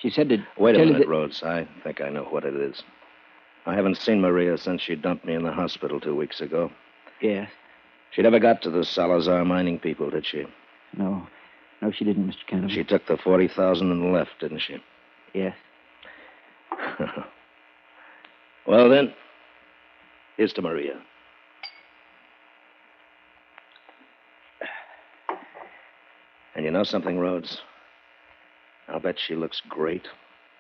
She 0.00 0.10
said 0.10 0.28
to 0.28 0.38
Wait 0.58 0.76
a 0.76 0.78
minute, 0.78 0.98
that- 0.98 1.08
Rhodes. 1.08 1.42
I 1.42 1.66
think 1.82 2.00
I 2.00 2.08
know 2.10 2.24
what 2.24 2.44
it 2.44 2.54
is. 2.54 2.82
I 3.64 3.74
haven't 3.74 3.96
seen 3.96 4.20
Maria 4.20 4.56
since 4.58 4.82
she 4.82 4.94
dumped 4.94 5.24
me 5.24 5.34
in 5.34 5.42
the 5.42 5.50
hospital 5.52 5.98
two 5.98 6.14
weeks 6.14 6.40
ago. 6.40 6.70
Yes. 7.20 7.50
She 8.12 8.22
never 8.22 8.38
got 8.38 8.62
to 8.62 8.70
the 8.70 8.84
Salazar 8.84 9.44
mining 9.44 9.78
people, 9.78 10.10
did 10.10 10.24
she? 10.24 10.44
No, 10.96 11.26
no, 11.82 11.90
she 11.90 12.04
didn't, 12.04 12.28
Mr. 12.28 12.46
Canavan. 12.48 12.70
She 12.70 12.84
took 12.84 13.06
the 13.06 13.16
40000 13.16 13.90
and 13.90 14.12
left, 14.12 14.38
didn't 14.40 14.60
she? 14.60 14.76
Yes. 15.34 15.54
well, 18.66 18.88
then, 18.88 19.12
here's 20.36 20.52
to 20.54 20.62
Maria. 20.62 21.00
And 26.56 26.64
you 26.64 26.70
know 26.72 26.82
something, 26.82 27.18
Rhodes? 27.18 27.60
I'll 28.88 28.98
bet 28.98 29.16
she 29.20 29.36
looks 29.36 29.60
great 29.68 30.08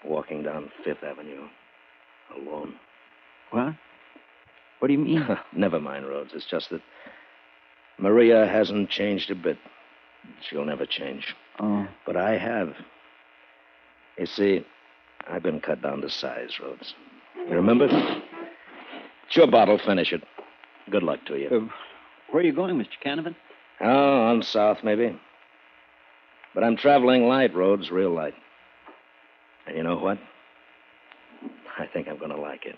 walking 0.04 0.42
down 0.44 0.70
Fifth 0.84 1.02
Avenue 1.02 1.48
alone. 2.36 2.74
What? 3.50 3.74
What 4.78 4.88
do 4.88 4.92
you 4.92 4.98
mean? 5.00 5.26
Never 5.52 5.80
mind, 5.80 6.06
Rhodes. 6.06 6.32
It's 6.34 6.44
just 6.46 6.70
that 6.70 6.82
Maria 7.98 8.46
hasn't 8.46 8.90
changed 8.90 9.30
a 9.30 9.34
bit. 9.34 9.56
She'll 10.42 10.64
never 10.64 10.84
change. 10.86 11.34
oh, 11.60 11.86
But 12.04 12.16
I 12.16 12.36
have. 12.36 12.74
You 14.18 14.26
see, 14.26 14.66
I've 15.28 15.42
been 15.42 15.60
cut 15.60 15.80
down 15.82 16.00
to 16.02 16.10
size, 16.10 16.58
Rhodes. 16.60 16.94
You 17.48 17.54
remember? 17.54 17.86
It's 19.26 19.36
your 19.36 19.46
bottle. 19.46 19.78
Finish 19.78 20.12
it. 20.12 20.24
Good 20.90 21.04
luck 21.04 21.20
to 21.26 21.36
you. 21.38 21.48
uh, 21.48 21.72
where 22.30 22.42
are 22.42 22.46
you 22.46 22.52
going, 22.52 22.76
Mr. 22.76 22.88
Canavan? 23.04 23.36
Oh, 23.80 24.22
on 24.26 24.42
south, 24.42 24.78
maybe. 24.82 25.16
But 26.56 26.64
I'm 26.64 26.78
traveling 26.78 27.28
light, 27.28 27.54
Rhodes, 27.54 27.90
real 27.90 28.14
light. 28.14 28.32
And 29.66 29.76
you 29.76 29.82
know 29.82 29.98
what? 29.98 30.18
I 31.78 31.86
think 31.86 32.08
I'm 32.08 32.16
going 32.16 32.30
to 32.30 32.40
like 32.40 32.64
it. 32.64 32.76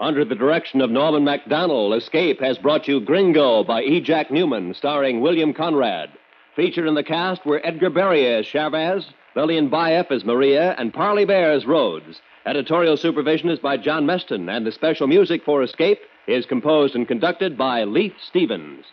Under 0.00 0.24
the 0.24 0.34
direction 0.34 0.80
of 0.80 0.90
Norman 0.90 1.22
Macdonnell, 1.22 1.96
Escape 1.96 2.40
has 2.40 2.58
brought 2.58 2.88
you 2.88 3.00
Gringo 3.00 3.62
by 3.62 3.82
E. 3.82 4.00
Jack 4.00 4.30
Neuman, 4.30 4.74
starring 4.74 5.20
William 5.20 5.54
Conrad. 5.54 6.10
Featured 6.58 6.88
in 6.88 6.94
the 6.96 7.04
cast 7.04 7.46
were 7.46 7.64
Edgar 7.64 7.88
Barrier 7.88 8.38
as 8.38 8.46
Chavez, 8.46 9.06
Lillian 9.36 9.70
Buyeff 9.70 10.10
as 10.10 10.24
Maria, 10.24 10.74
and 10.76 10.92
Parley 10.92 11.24
Baer 11.24 11.52
as 11.52 11.64
Rhodes. 11.64 12.20
Editorial 12.46 12.96
supervision 12.96 13.48
is 13.48 13.60
by 13.60 13.76
John 13.76 14.04
Meston, 14.04 14.50
and 14.50 14.66
the 14.66 14.72
special 14.72 15.06
music 15.06 15.44
for 15.44 15.62
Escape 15.62 16.00
is 16.26 16.46
composed 16.46 16.96
and 16.96 17.06
conducted 17.06 17.56
by 17.56 17.84
Leith 17.84 18.16
Stevens. 18.26 18.84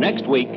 Next 0.00 0.26
week, 0.26 0.48
You 0.48 0.56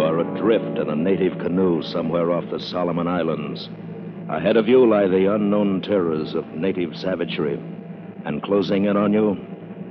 are 0.00 0.18
adrift 0.18 0.78
in 0.78 0.90
a 0.90 0.96
native 0.96 1.38
canoe 1.38 1.80
somewhere 1.80 2.32
off 2.32 2.50
the 2.50 2.58
Solomon 2.58 3.06
Islands. 3.06 3.68
Ahead 4.28 4.56
of 4.56 4.66
you 4.66 4.84
lie 4.84 5.06
the 5.06 5.32
unknown 5.32 5.80
terrors 5.80 6.34
of 6.34 6.44
native 6.48 6.96
savagery. 6.96 7.62
And 8.24 8.42
closing 8.42 8.86
in 8.86 8.96
on 8.96 9.12
you 9.12 9.36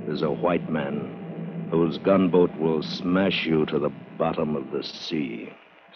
is 0.09 0.21
a 0.21 0.29
white 0.29 0.69
man 0.69 1.14
whose 1.75 1.97
gunboat 1.97 2.55
will 2.57 2.81
smash 2.81 3.45
you 3.45 3.65
to 3.65 3.77
the 3.77 3.91
bottom 4.17 4.55
of 4.55 4.71
the 4.71 4.81
sea. 4.83 5.49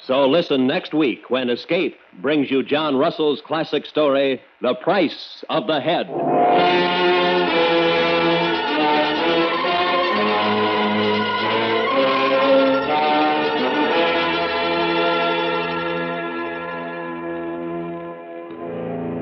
so 0.05 0.27
listen 0.27 0.67
next 0.67 0.93
week 0.93 1.29
when 1.29 1.49
Escape 1.49 1.97
brings 2.21 2.51
you 2.51 2.63
John 2.63 2.97
Russell's 2.97 3.41
classic 3.41 3.85
story, 3.85 4.41
The 4.61 4.75
Price 4.75 5.43
of 5.49 5.67
the 5.67 5.79
Head. 5.79 6.07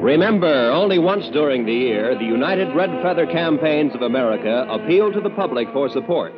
Remember, 0.07 0.71
only 0.71 0.99
once 0.99 1.27
during 1.29 1.65
the 1.65 1.73
year, 1.73 2.17
the 2.17 2.23
United 2.23 2.73
Red 2.73 2.89
Feather 3.03 3.25
Campaigns 3.25 3.93
of 3.93 4.01
America 4.01 4.65
appeal 4.69 5.11
to 5.11 5.19
the 5.19 5.29
public 5.29 5.67
for 5.73 5.89
support. 5.89 6.33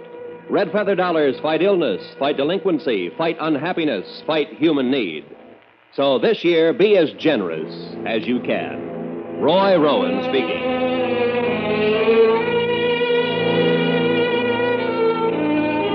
Red 0.49 0.71
Feather 0.71 0.95
Dollars 0.95 1.39
fight 1.41 1.62
illness, 1.62 2.01
fight 2.17 2.38
delinquency, 2.38 3.12
fight 3.17 3.38
unhappiness, 3.39 4.23
fight 4.25 4.49
human 4.57 4.89
need. 4.89 5.23
So 5.93 6.17
this 6.17 6.43
year, 6.43 6.73
be 6.73 6.97
as 6.97 7.12
generous 7.13 7.71
as 8.07 8.25
you 8.25 8.39
can. 8.39 9.39
Roy 9.39 9.77
Rowan 9.77 10.23
speaking. 10.23 10.89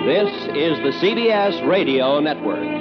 This 0.07 0.31
is 0.57 0.79
the 0.85 0.93
CBS 1.01 1.67
Radio 1.67 2.21
Network. 2.21 2.74